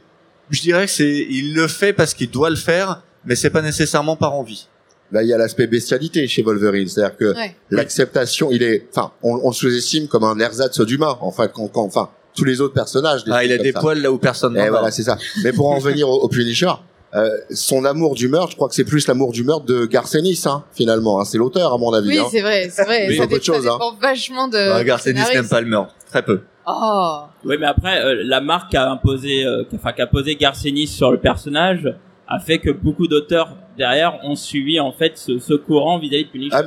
[0.49, 3.61] je dirais que c'est, il le fait parce qu'il doit le faire, mais c'est pas
[3.61, 4.67] nécessairement par envie.
[5.11, 7.55] Là, il y a l'aspect bestialité chez Wolverine, c'est-à-dire que Ouais.
[7.71, 12.43] l'acceptation, il est, enfin, on, sous-estime comme un ersatz d'humain, enfin, quand, quand- enfin, tous
[12.45, 13.21] les autres personnages.
[13.29, 13.79] Ah, il a des ça.
[13.79, 14.69] poils là où personne Et n'en a.
[14.69, 15.17] voilà, c'est ça.
[15.43, 16.69] Mais pour en venir au, au Punisher,
[17.15, 20.43] euh, son amour du meurtre, je crois que c'est plus l'amour du meurtre de Garcenis,
[20.45, 21.19] hein, finalement.
[21.19, 22.07] Hein, c'est l'auteur, à mon avis.
[22.09, 22.27] Oui, hein.
[22.29, 23.07] c'est vrai, c'est vrai.
[23.09, 23.73] Oui, ça, beaucoup de dé- ça choses, hein.
[23.73, 24.57] dépend vachement de.
[24.57, 26.41] Ah, du Garcenis n'aime pas le meurtre, très peu.
[26.67, 27.21] Oh.
[27.45, 31.17] Oui, mais après, euh, la marque a imposé, euh, enfin, qu'a posé Garcenis sur le
[31.19, 31.95] personnage
[32.29, 36.29] a fait que beaucoup d'auteurs derrière ont suivi en fait ce, ce courant vis-à-vis de
[36.29, 36.55] Punisher.
[36.55, 36.63] Ah,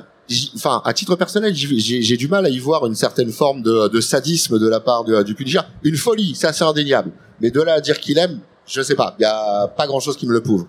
[0.54, 3.88] Enfin, à titre personnel, j'ai j'ai du mal à y voir une certaine forme de,
[3.88, 5.60] de sadisme de la part de- du Punisher.
[5.82, 7.10] Une folie, ça c'est indéniable.
[7.40, 9.14] Mais de là à dire qu'il aime, je sais pas.
[9.18, 10.66] Il y a pas grand-chose qui me le prouve.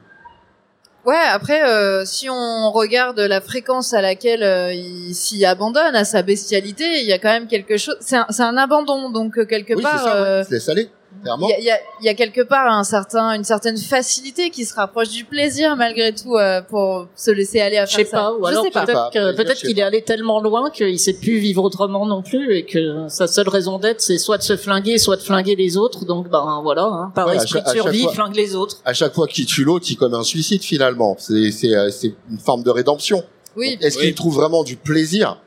[1.05, 6.05] Ouais, après, euh, si on regarde la fréquence à laquelle euh, il s'y abandonne, à
[6.05, 7.95] sa bestialité, il y a quand même quelque chose.
[8.01, 10.15] C'est un, c'est un abandon, donc euh, quelque oui, c'est part, ça.
[10.15, 10.45] euh, Ouais.
[10.45, 10.89] Se laisse aller,
[11.21, 11.47] clairement.
[11.47, 13.77] il y, a, il y, a, il y a quelque part un certain, une certaine
[13.77, 17.95] facilité qui se rapproche du plaisir malgré tout euh, pour se laisser aller à Je
[17.95, 18.17] faire sais ça.
[18.17, 18.85] pas, ou Je alors sais pas.
[18.85, 19.09] peut-être pas.
[19.13, 22.21] que Je peut-être sais qu'il est allé tellement loin qu'il sait plus vivre autrement non
[22.21, 25.55] plus et que sa seule raison d'être c'est soit de se flinguer, soit de flinguer
[25.55, 26.05] les autres.
[26.05, 28.13] Donc ben voilà, hein, par Ouais, esprit chaque- de survie, fois.
[28.13, 28.77] flingue les autres.
[28.85, 31.15] À chaque fois qu'il tue l'autre, il commet un suicide finalement.
[31.19, 33.23] C'est c'est euh, c'est une forme de rédemption.
[33.55, 34.05] Oui, Est-ce Oui.
[34.05, 35.37] qu'il trouve vraiment du plaisir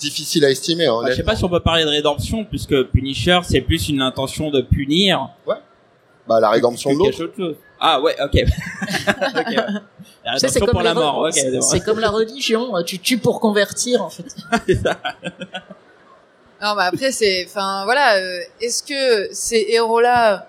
[0.00, 0.86] Difficile à estimer.
[0.86, 3.88] Hein, Enfin, je sais pas si on peut parler de rédemption puisque Punisher c'est plus
[3.88, 5.28] une intention de punir
[6.26, 7.54] bah, la rédemption de l'autre.
[7.80, 8.32] Ah ouais, ok.
[8.36, 9.56] Ok, ouais.
[10.24, 11.18] La Tu sais, rédemption pour les la re- mort.
[11.26, 11.80] Ok, c'est- bon.
[11.84, 14.24] comme la religion, tu tues pour convertir en fait.
[16.62, 20.46] Non, mais après, c'est, enfin, voilà, euh, est-ce que ces héros-là,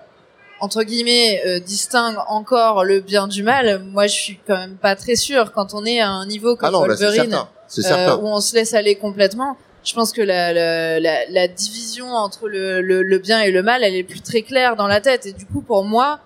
[0.60, 3.82] entre guillemets, euh, distinguent encore le bien du mal?
[3.84, 5.52] Moi, je suis quand même pas très sûre.
[5.52, 7.48] Quand on est à un niveau comme Ah non, là, c'est Wolverine, certain.
[7.72, 8.16] C'est euh, certain.
[8.18, 12.48] où on se laisse aller complètement, je pense que la, la, la, la division entre
[12.48, 15.26] le, le, le bien et le mal, elle est plus très claire dans la tête.
[15.26, 16.20] Et du coup, pour moi,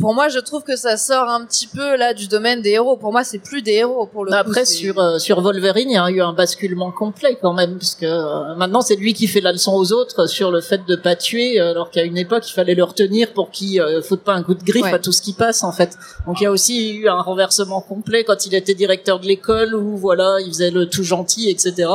[0.00, 2.96] pour moi, je trouve que ça sort un petit peu là du domaine des héros.
[2.96, 4.32] Pour moi, c'est plus des héros pour le.
[4.32, 7.94] Après sur euh, sur Wolverine, il y a eu un basculement complet quand même parce
[7.94, 10.96] que euh, maintenant c'est lui qui fait la leçon aux autres sur le fait de
[10.96, 14.22] pas tuer euh, alors qu'à une époque il fallait le retenir pour qu'il euh, foute
[14.22, 14.94] pas un coup de griffe Ouais.
[14.94, 15.96] à tout ce qui passe en fait.
[16.26, 19.74] Donc il y a aussi eu un renversement complet quand il était directeur de l'école
[19.74, 21.88] où voilà il faisait le tout gentil etc.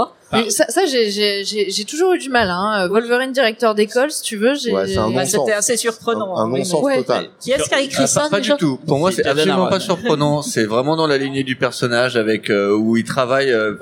[0.44, 2.50] Mais ça, ça j'ai- j'ai j'ai- j'ai toujours eu du mal.
[2.50, 2.88] Hein.
[2.88, 4.72] Wolverine, directeur d'école, si tu veux, j'ai.
[4.72, 6.38] Ouais, Bah, c'était assez surprenant.
[6.38, 6.98] Un, hein, oui, non-sens Ouais.
[6.98, 7.30] total.
[7.40, 8.80] Qui est-ce qui a écrit ça Ah, pas déjà du tout.
[8.88, 10.42] Pour moi, C'est absolument pas surprenant.
[10.42, 13.52] C'est vraiment dans la lignée du personnage avec euh, où il travaille.
[13.52, 13.74] euh,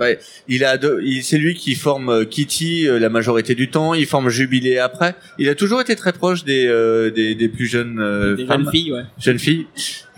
[0.48, 0.78] il a,
[1.22, 3.94] c'est lui qui forme euh, Kitty euh, la majorité du temps.
[3.94, 5.16] Il forme Jubilé après.
[5.40, 8.64] Il a toujours été très proche des euh, des, des plus jeunes euh, Des femmes,
[8.64, 9.04] jeunes filles, ouais.
[9.18, 9.68] jeunes filles.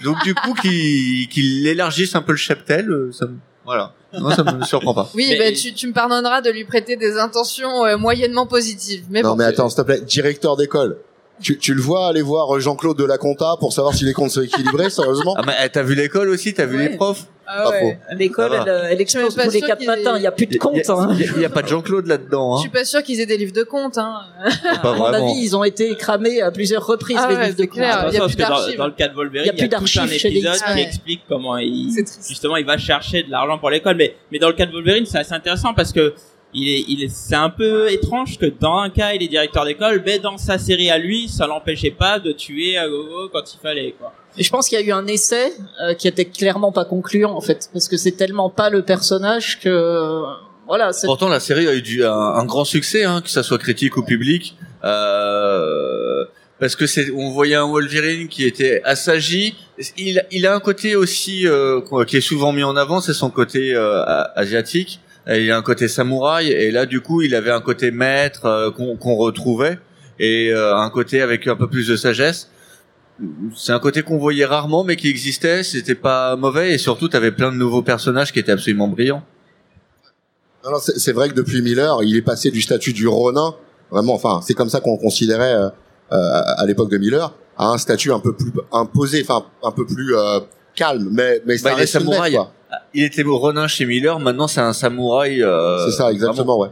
[0.03, 3.93] Donc du coup, qu'il qu'il élargisse un peu le cheptel, euh, ça me, voilà.
[4.19, 5.09] Moi, ça me surprend pas.
[5.15, 9.05] Oui, Mais- bah, tu, tu me pardonneras de lui prêter des intentions euh, moyennement positives.
[9.09, 9.35] Mais non bon.
[9.37, 10.97] mais attends, s'il te plaît, directeur d'école.
[11.41, 14.31] Tu, tu le vois aller voir Jean-Claude de la Compta pour savoir si les comptes
[14.31, 16.89] sont équilibrés, sérieusement Ah, mais eh, t'as vu l'école aussi, t'as vu Ouais.
[16.89, 17.25] les profs?
[17.47, 17.99] Ah ouais.
[18.17, 18.71] L'école Ça va.
[18.71, 20.15] elle, elle explose Je tous pas les quatre qu'il matins.
[20.17, 20.73] Il y a plus de Il y, compte.
[20.89, 21.09] hein.
[21.11, 22.53] a- il y a- il y a pas de Jean-Claude là-dedans.
[22.53, 22.61] Je Hein.
[22.61, 23.97] suis pas sûre qu'ils aient des livres de comptes.
[23.99, 24.15] Hein.
[24.81, 25.29] Pas À mon vraiment.
[25.29, 27.81] avis, ils ont été cramés à plusieurs reprises Ah les ouais, livres de comptes.
[27.81, 28.77] Attention, il y a parce plus que dans, d'archives.
[28.77, 30.25] dans le cas de Wolverine, Il y a il y a, plus tout un d'archives
[30.31, 30.81] épisode qui Ouais.
[30.83, 31.93] explique comment il,
[32.27, 33.95] justement, il va chercher de l'argent pour l'école.
[33.97, 36.15] Mais, mais dans le cas de Wolverine, c'est assez intéressant parce que
[36.55, 39.65] il est, il est, c'est un peu étrange que dans un cas, il est directeur
[39.65, 43.43] d'école, mais dans sa série à lui, ça l'empêchait pas de tuer à gogo quand
[43.53, 44.13] il fallait, quoi.
[44.37, 47.31] Et je pense qu'il y a eu un essai euh, qui était clairement pas concluant
[47.31, 50.23] en fait, parce que c'est tellement pas le personnage que euh,
[50.67, 50.91] voilà.
[51.03, 53.97] Pourtant, la série a eu du, un, un grand succès, hein, que ça soit critique
[53.97, 56.25] ou public, euh,
[56.59, 59.55] parce que c'est, on voyait un Wolverine qui était assagi.
[59.97, 63.29] Il, il a un côté aussi euh, qui est souvent mis en avant, c'est son
[63.29, 64.03] côté euh,
[64.35, 64.99] asiatique.
[65.27, 68.45] Et il a un côté samouraï, et là, du coup, il avait un côté maître
[68.45, 69.79] euh, qu'on qu'on retrouvait,
[70.19, 72.49] et euh, un côté avec un peu plus de sagesse.
[73.55, 75.63] C'est un côté qu'on voyait rarement, mais qui existait.
[75.63, 79.23] C'était pas mauvais, et surtout, t'avais plein de nouveaux personnages qui étaient absolument brillants.
[80.65, 83.53] Non, c'est vrai que depuis Miller, il est passé du statut du Ronin,
[83.91, 85.69] vraiment, enfin, c'est comme ça qu'on considérait euh,
[86.11, 89.85] euh, à l'époque de Miller, à un statut un peu plus imposé, enfin, un peu
[89.85, 90.39] plus euh,
[90.73, 92.37] calme, mais mais ça Bah, reste samouraï.
[92.97, 95.43] Il était Ronin chez Miller, maintenant c'est un samouraï.
[95.43, 96.69] euh, C'est ça, exactement, ouais.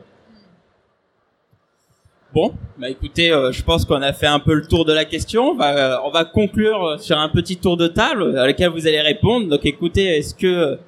[2.33, 5.05] Bon, bah écoutez, euh, je pense qu'on a fait un peu le tour de la
[5.05, 5.49] question.
[5.51, 8.87] On va, euh, on va conclure sur un petit tour de table à lequel vous
[8.87, 9.47] allez répondre.
[9.49, 10.79] Donc écoutez, est-ce que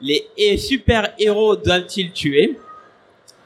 [0.00, 2.58] les super-héros doivent-ils tuer?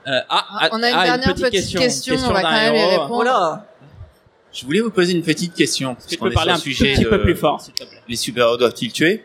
[0.06, 2.90] Euh, ah, On a une ah, dernière petite question, on va quand même y héros.
[2.90, 3.14] répondre.
[3.24, 3.66] Voilà.
[4.52, 5.90] Je voulais vous poser une petite question.
[5.92, 7.60] Est-ce que parce tu qu'on peux est parler sur un sujet petit peu plus fort,
[7.60, 8.00] s'il te plaît?
[8.08, 9.24] Les super-héros doivent-ils tuer?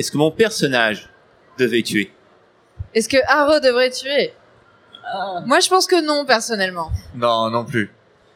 [0.00, 1.08] Est-ce que mon personnage
[1.58, 2.10] devait tuer
[2.94, 4.32] Est-ce que Arrow devrait tuer
[5.04, 5.40] Ah.
[5.46, 6.90] Moi, je pense que non, personnellement.
[7.14, 7.92] Non, non plus.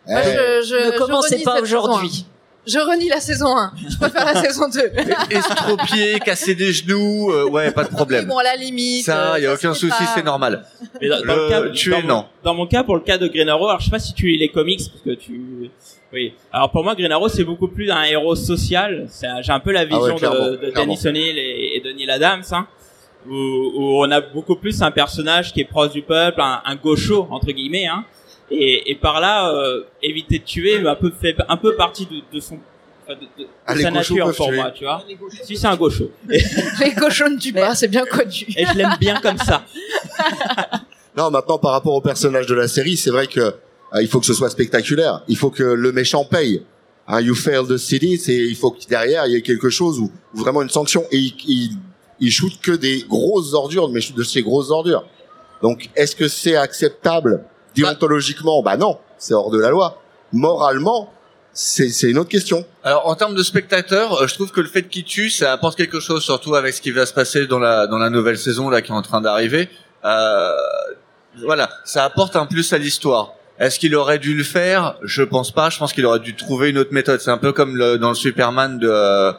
[0.07, 0.29] Moi, Eh,
[0.63, 2.27] je, je, ne je commencez renie pas aujourd'hui.
[2.29, 2.31] 1.
[2.67, 3.73] Je renie la saison 1.
[3.91, 4.81] Je préfère la saison 2.
[5.31, 8.27] Estropié, casser des genoux, euh, ouais, pas de Mais problème.
[8.27, 9.05] bon, à la limite.
[9.05, 10.13] Ça, euh, y a aucun souci, pas.
[10.15, 10.65] c'est normal.
[11.01, 12.27] Mais dans, dans Le le cas, tuer, dans, mon- non.
[12.43, 14.27] Dans mon cas, pour le cas de Green Arrow, alors je sais pas si tu
[14.29, 15.71] lis les comics, parce que tu,
[16.15, 16.33] oui.
[16.53, 19.07] Alors pour moi, Green Arrow, c'est beaucoup plus un héros social.
[19.43, 20.71] J'ai un peu la vision Ah ouais, clairement, de, de.
[20.71, 22.67] Dennis O'Neill et, et de Neil Adams, hein,
[23.29, 26.77] où, où on a beaucoup plus un personnage qui est proche du peuple, un, un
[26.77, 28.05] gaucho entre guillemets, hein,
[28.51, 32.17] et, et par là, euh, éviter de tuer un peu fait un peu partie de,
[32.35, 32.59] de son,
[33.09, 34.57] de, de- de Ah, les sa gauchos nature pour tuer.
[34.57, 35.03] moi, tu vois.
[35.43, 38.45] Si c'est un gaucho, Les cochons ne tuent pas, c'est bien connu.
[38.57, 39.63] et je l'aime bien comme ça.
[41.17, 43.55] Non, maintenant par rapport au personnage de la série, c'est vrai que
[44.01, 45.23] il faut que ce soit spectaculaire.
[45.29, 46.63] Il faut que le méchant paye.
[47.07, 50.11] Hein, you fail the city, il faut que derrière il y ait quelque chose ou,
[50.33, 51.05] vraiment une sanction.
[51.11, 51.71] Et il, il,
[52.21, 55.05] il shoot que des grosses ordures, mais de ces grosses ordures.
[55.63, 58.63] Donc est-ce que c'est acceptable déontologiquement?
[58.63, 60.01] Bah non, c'est hors de la loi.
[60.33, 61.13] Moralement,
[61.53, 62.65] c'est c'est une autre question.
[62.83, 65.77] Alors en termes de spectateurs, euh, je trouve que le fait qu'il tue, ça apporte
[65.77, 68.71] quelque chose, surtout avec ce qui va se passer dans la dans la nouvelle saison
[68.71, 69.69] là qui est en train d'arriver.
[70.05, 70.53] Euh,
[71.45, 73.35] voilà, ça apporte un plus à l'histoire.
[73.59, 74.97] Est-ce qu'il aurait dû le faire?
[75.03, 75.71] Je pense pas.
[75.71, 77.21] Je pense qu'il aurait dû trouver une autre méthode.
[77.21, 79.33] C'est un peu comme le, dans le Superman de euh,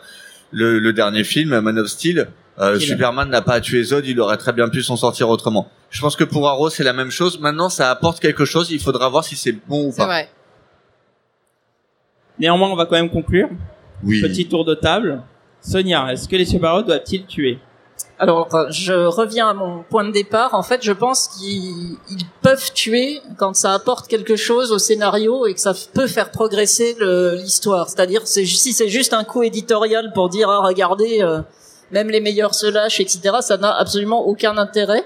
[0.51, 2.27] le, le dernier film, Man of Steel.
[2.59, 2.79] Euh.
[2.79, 5.69] Superman n'a pas tué Zod, il aurait très bien pu s'en sortir autrement.
[5.89, 7.39] Je pense que pour Arrow c'est la même chose.
[7.39, 8.71] Maintenant, ça apporte quelque chose.
[8.71, 10.05] Il faudra voir si c'est bon ou pas.
[10.05, 10.29] vrai.
[12.39, 13.49] Néanmoins, on va quand même conclure.
[14.03, 14.21] Oui.
[14.21, 15.21] Petit tour de table.
[15.61, 17.59] Sonia, est-ce que les super-héros doivent-ils tuer?
[18.17, 20.53] Alors, je reviens à mon point de départ.
[20.53, 25.45] En fait, je pense qu'ils ils peuvent tuer quand ça apporte quelque chose au scénario
[25.45, 27.89] et que ça peut faire progresser l'histoire.
[27.89, 31.41] C'est-à-dire, si c'est juste un coup éditorial pour dire, ah, regardez, euh,
[31.91, 35.03] même les meilleurs se lâchent, etc., ça n'a absolument aucun intérêt.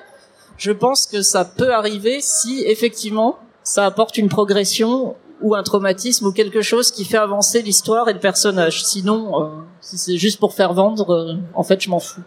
[0.58, 6.28] Je pense que ça peut arriver si, effectivement, ça apporte une progression ou un traumatisme
[6.28, 8.84] ou quelque chose qui fait avancer l'histoire et le personnage.
[8.84, 9.48] Sinon, euh,
[9.82, 12.22] si c'est juste pour faire vendre, euh, en fait, je m'en fous.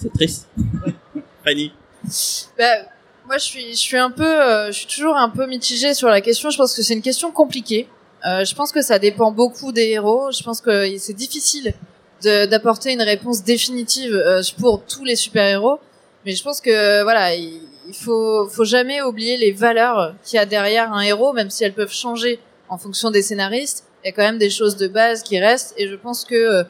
[0.00, 0.48] C'est triste.
[1.44, 1.72] Fanny.
[2.58, 2.64] Bah,
[3.26, 6.08] moi, je suis, je suis un peu, euh, je suis toujours un peu mitigée sur
[6.08, 6.50] la question.
[6.50, 7.88] Je pense que c'est une question compliquée.
[8.26, 10.30] Euh, je pense que ça dépend beaucoup des héros.
[10.32, 11.74] Je pense que c'est difficile
[12.22, 15.78] d'apporter une réponse définitive euh, pour tous les super-héros.
[16.24, 20.40] Mais je pense que voilà, il, il faut, faut jamais oublier les valeurs qu'il y
[20.40, 22.38] a derrière un héros, même si elles peuvent changer
[22.68, 23.84] en fonction des scénaristes.
[24.02, 25.74] Il y a quand même des choses de base qui restent.
[25.76, 26.64] Et je pense que euh,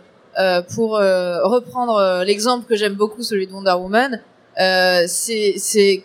[0.75, 4.21] pour euh, reprendre euh, l'exemple que j'aime beaucoup, celui de Wonder Woman,
[4.61, 6.05] euh, c'est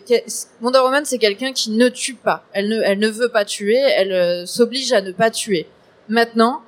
[0.60, 2.44] Wonder Woman c'est quelqu'un qui ne tue pas.
[2.52, 5.66] Elle ne elle ne veut pas tuer, elle euh, s'oblige à ne pas tuer.
[6.08, 6.62] Maintenant,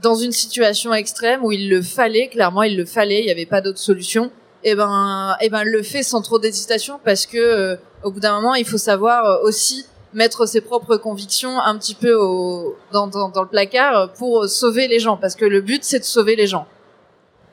[0.00, 3.46] dans une situation extrême où il le fallait, clairement il le fallait, il n'y avait
[3.46, 4.30] pas d'autre solution.
[4.64, 8.20] Et ben et ben elle le fait sans trop d'hésitation parce que euh, au bout
[8.20, 12.76] d'un moment il faut savoir euh, aussi mettre ses propres convictions un petit peu au,
[12.92, 16.04] dans, dans, dans le placard pour sauver les gens parce que le but c'est de
[16.04, 16.66] sauver les gens.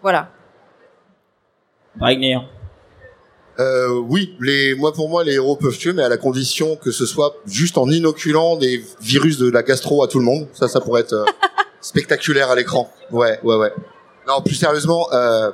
[0.01, 0.29] Voilà.
[1.99, 2.45] Ragnar.
[3.59, 6.91] Euh, oui, les, moi pour moi les héros peuvent tuer, mais à la condition que
[6.91, 10.47] ce soit juste en inoculant des virus de la gastro à tout le monde.
[10.53, 11.25] Ça, ça pourrait être euh,
[11.81, 12.89] spectaculaire à l'écran.
[13.11, 13.73] Ouais, ouais, ouais.
[14.27, 15.51] Non, plus sérieusement, euh,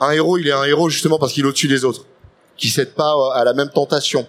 [0.00, 2.04] un héros, il est un héros justement parce qu'il est au-dessus des autres,
[2.56, 4.26] qui cède pas euh, à la même tentation,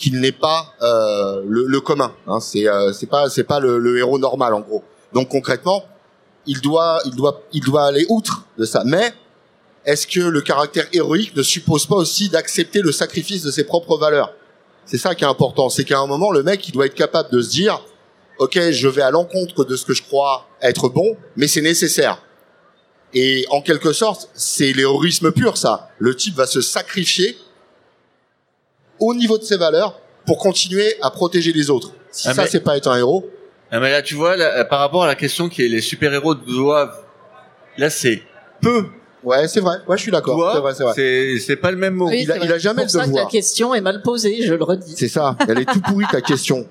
[0.00, 2.12] qu'il n'est pas euh, le, le commun.
[2.26, 4.82] Hein, c'est euh, c'est pas c'est pas le, le héros normal en gros.
[5.12, 5.84] Donc concrètement,
[6.46, 9.12] il doit il doit il doit aller outre de ça, mais
[9.84, 13.98] est-ce que le caractère héroïque ne suppose pas aussi d'accepter le sacrifice de ses propres
[13.98, 14.32] valeurs?
[14.86, 17.30] C'est ça qui est important, c'est qu'à un moment, le mec, il doit être capable
[17.30, 17.80] de se dire,
[18.38, 22.22] ok, je vais à l'encontre de ce que je crois être bon, mais c'est nécessaire.
[23.12, 25.90] Et en quelque sorte, c'est l'héroïsme pur, ça.
[25.98, 27.36] Le type va se sacrifier
[29.00, 31.92] au niveau de ses valeurs pour continuer à protéger les autres.
[32.10, 33.28] Si Ah, ça, mais- c'est pas être un héros,
[33.72, 36.34] Ah, mais là, tu vois, là, par rapport à la question qui est les super-héros
[36.34, 37.04] doivent,
[37.78, 38.20] là, c'est
[38.60, 38.84] peu.
[39.22, 39.76] ouais, c'est vrai.
[39.86, 40.52] Ouais, je suis d'accord.
[40.54, 40.92] C'est vrai, c'est vrai.
[40.96, 42.08] c'est, c'est pas le même mot.
[42.08, 43.28] Oui, Il a, il a jamais C'est pour le ça que la devoir.
[43.30, 44.94] question est mal posée, je le redis.
[44.96, 45.36] C'est ça.
[45.48, 46.66] Elle est tout pourrie ta question.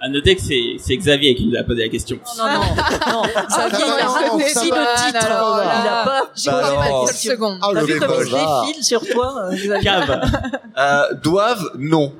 [0.00, 2.18] À noter que c'est, c'est Xavier qui nous a posé la question.
[2.38, 3.22] Non, non, non.
[3.48, 5.26] Xavier, il a raccourci ça le titre.
[5.26, 7.04] alors, Il a pas J'ai Bah posé ma non.
[7.06, 7.58] question seconde.
[7.62, 8.30] Ah, T'as vu comme je
[8.70, 10.20] défile sur toi, euh, Xavier Cave.
[10.78, 12.12] Euh, doivent, non.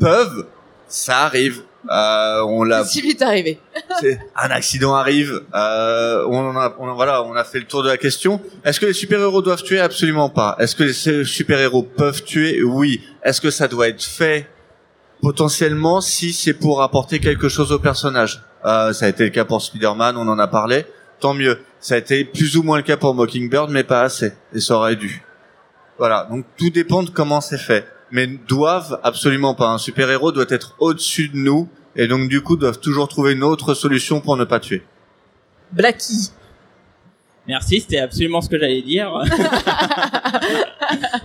[0.00, 0.46] Peuvent,
[0.86, 1.62] ça arrive.
[1.90, 3.58] Euh, on l'a, si vite arrivé.
[4.00, 5.40] c'est- un accident arrive.
[5.54, 8.40] Euh, on en a, on, voilà, on a fait le tour de la question.
[8.64, 9.80] Est-ce que les super-héros doivent tuer?
[9.80, 10.56] Absolument pas.
[10.58, 12.62] Est-ce que les super-héros peuvent tuer?
[12.62, 13.00] Oui.
[13.22, 14.46] Est-ce que ça doit être fait?
[15.26, 19.44] Potentiellement si c'est pour apporter quelque chose au personnage euh, Ça a été le cas
[19.44, 20.86] pour Spider-Man, on en a parlé.
[21.18, 21.58] Tant mieux.
[21.80, 24.34] Ça a été plus ou moins le cas pour Mockingbird, mais pas assez.
[24.52, 25.24] Et ça aurait dû.
[25.98, 26.28] Voilà.
[26.30, 27.88] Donc tout dépend de comment c'est fait.
[28.12, 29.66] Mais doivent absolument pas.
[29.66, 31.68] Un super-héros doit être au-dessus de nous.
[31.96, 34.84] Et donc du coup doivent toujours trouver une autre solution pour ne pas tuer.
[35.72, 36.30] Blacky.
[37.48, 39.12] Merci, c'était absolument ce que j'allais dire.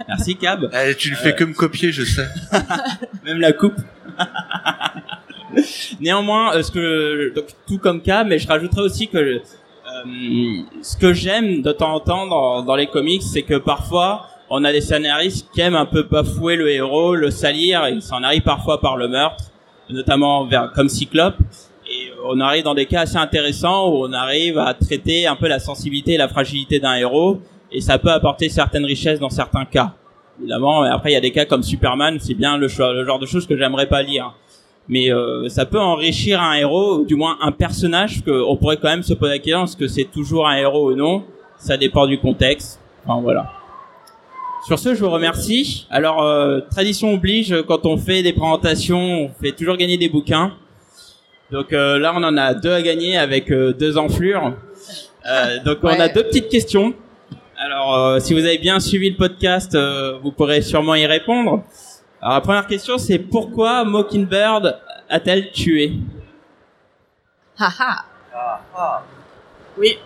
[0.08, 0.70] Merci Cab.
[0.74, 2.28] Eh, tu ne fais que me copier, je sais.
[3.26, 3.78] Même la coupe.
[6.00, 9.40] Néanmoins, euh, ce que donc, tout comme Cab, mais je rajouterais aussi que euh,
[10.82, 14.64] ce que j'aime de temps en temps dans, dans les comics, c'est que parfois on
[14.64, 18.42] a des scénaristes qui aiment un peu bafouer le héros, le salir, et s'en arrive
[18.42, 19.46] parfois par le meurtre,
[19.90, 21.38] notamment vers comme Cyclope.
[22.26, 25.60] On arrive dans des cas assez intéressants où on arrive à traiter un peu la
[25.60, 27.40] sensibilité et la fragilité d'un héros,
[27.72, 29.94] et ça peut apporter certaines richesses dans certains cas.
[30.40, 33.26] Évidemment, après il y a des cas comme Superman, c'est bien le, le genre de
[33.26, 34.34] choses que j'aimerais pas lire.
[34.88, 38.78] Mais euh, ça peut enrichir un héros, ou du moins un personnage, que on pourrait
[38.78, 41.24] quand même se poser la question est-ce que c'est toujours un héros ou non?
[41.58, 42.80] Ça dépend du contexte.
[43.06, 43.52] Enfin voilà.
[44.66, 45.88] Sur ce, je vous remercie.
[45.90, 50.54] Alors, euh, tradition oblige, quand on fait des présentations, on fait toujours gagner des bouquins.
[51.52, 54.54] Donc euh, là, on en a deux à gagner avec euh, deux enflures.
[55.26, 56.94] Euh, donc on a deux petites questions.
[57.58, 61.64] Alors, euh, si vous avez bien suivi le podcast, euh, vous pourrez sûrement y répondre.
[62.22, 64.80] Alors la première question, c'est pourquoi Mockingbird
[65.10, 65.92] a-t-elle tué?
[67.60, 68.06] Haha.
[69.78, 69.98] Oui.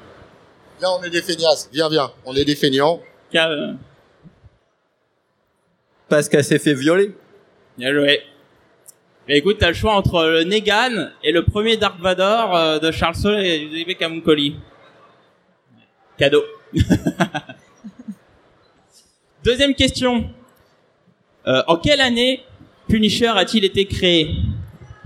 [0.79, 1.69] Viens, on est des feignasses.
[1.71, 2.11] Viens, viens.
[2.25, 2.99] On est des feignants.
[3.31, 3.51] Car,
[6.09, 7.15] Parce qu'elle s'est fait violer.
[7.77, 8.21] Bien joué.
[9.27, 12.91] Mais écoute, t'as le choix entre le Negan et le premier Dark Vador euh, de
[12.91, 14.55] Charles Soule et Ludwig Camuncoli.
[16.17, 16.43] Cadeau.
[19.43, 20.29] Deuxième question.
[21.47, 22.43] Euh, en quelle année
[22.87, 24.29] Punisher a-t-il été créé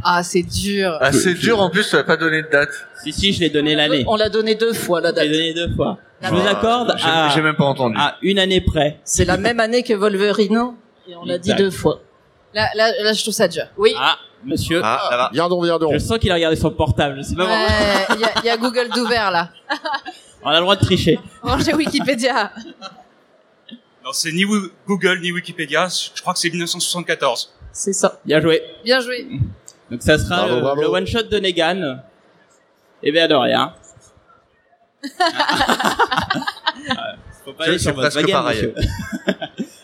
[0.03, 0.97] Ah, c'est dur.
[1.01, 2.69] Ah, c'est dur en plus, tu n'as pas donné de date.
[3.03, 4.03] Si, si, je l'ai donné l'année.
[4.07, 5.31] On l'a donné deux fois, la Je l'ai date.
[5.31, 5.97] donné deux fois.
[6.21, 7.95] Je vous Ah, accorde j'ai- à, J'ai même pas entendu.
[7.97, 8.99] à une année près.
[9.05, 10.73] C'est la même année que Wolverine.
[11.07, 12.01] Et on l'a dit deux fois.
[12.53, 13.65] Là, là, là, je trouve ça dur.
[13.77, 13.93] Oui.
[13.97, 14.81] Ah, monsieur.
[14.83, 15.29] Ah, là va.
[15.31, 15.93] Viens donc, viens donc.
[15.93, 17.17] Je sens qu'il a regardé son portable.
[17.17, 17.45] Je sais pas.
[17.45, 17.67] Ouais,
[18.15, 19.49] il y a, il y a Google d'ouvert là.
[20.41, 21.19] On a le droit de tricher.
[21.43, 22.51] Rangez Wikipédia.
[24.01, 24.45] Alors c'est ni
[24.87, 27.53] Google ni Wikipédia, je crois que c'est 1974.
[27.71, 28.19] C'est ça.
[28.25, 28.63] Bien joué.
[28.83, 29.27] Bien joué.
[29.91, 30.81] Donc ça sera Bravo, le, bravo.
[30.81, 31.99] le one shot de Negan.
[33.03, 33.73] Eh bien de rien.
[35.03, 35.09] Ouais,
[37.45, 38.73] Faut pas aller sur votre pareil.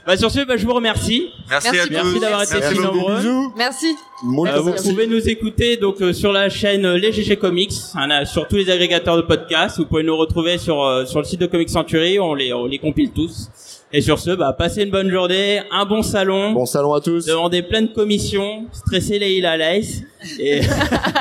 [0.06, 1.30] Bah sur ce, bah, je vous remercie.
[1.50, 2.20] Merci, Merci à Merci tous.
[2.20, 3.18] d'avoir été Merci si nombreux.
[3.58, 3.96] Merci.
[4.24, 4.90] Moult Euh, vous merci.
[4.90, 8.56] pouvez nous écouter donc euh, sur la chaîne euh, Les GG Comics, hein, sur tous
[8.58, 9.78] les agrégateurs de podcasts.
[9.78, 12.20] Vous pouvez nous retrouver sur euh, sur le site de Comic Century.
[12.20, 13.50] On les on les compile tous.
[13.94, 16.52] Et sur ce, bah passez une bonne journée, un bon salon.
[16.52, 17.26] Bon salon à tous.
[17.26, 20.02] Demandez plein de commissions, stressez les Hila Lace.
[20.40, 20.62] Et,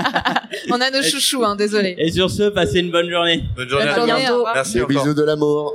[0.70, 1.94] On a nos chouchous, hein, désolé.
[1.98, 3.44] et sur ce, passez une bonne journée.
[3.56, 4.32] Bonne journée Bonne à journée, tous.
[4.32, 4.54] au revoir.
[4.56, 5.74] Merci Des bisous de l'amour.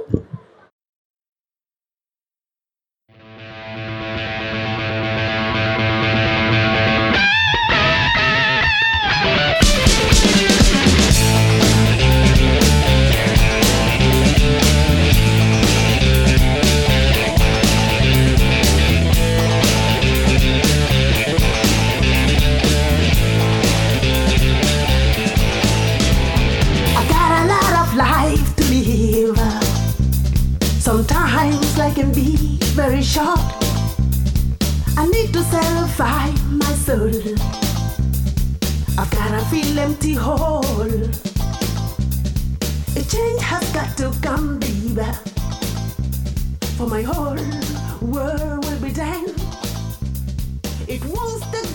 [33.10, 33.40] short.
[34.96, 36.30] I need to satisfy
[36.62, 37.10] my soul.
[39.00, 40.64] I've got a feel empty hole.
[43.00, 45.10] A change has got to come, baby.
[46.78, 47.42] For my whole
[48.14, 49.26] world will be done.
[50.88, 51.69] It was the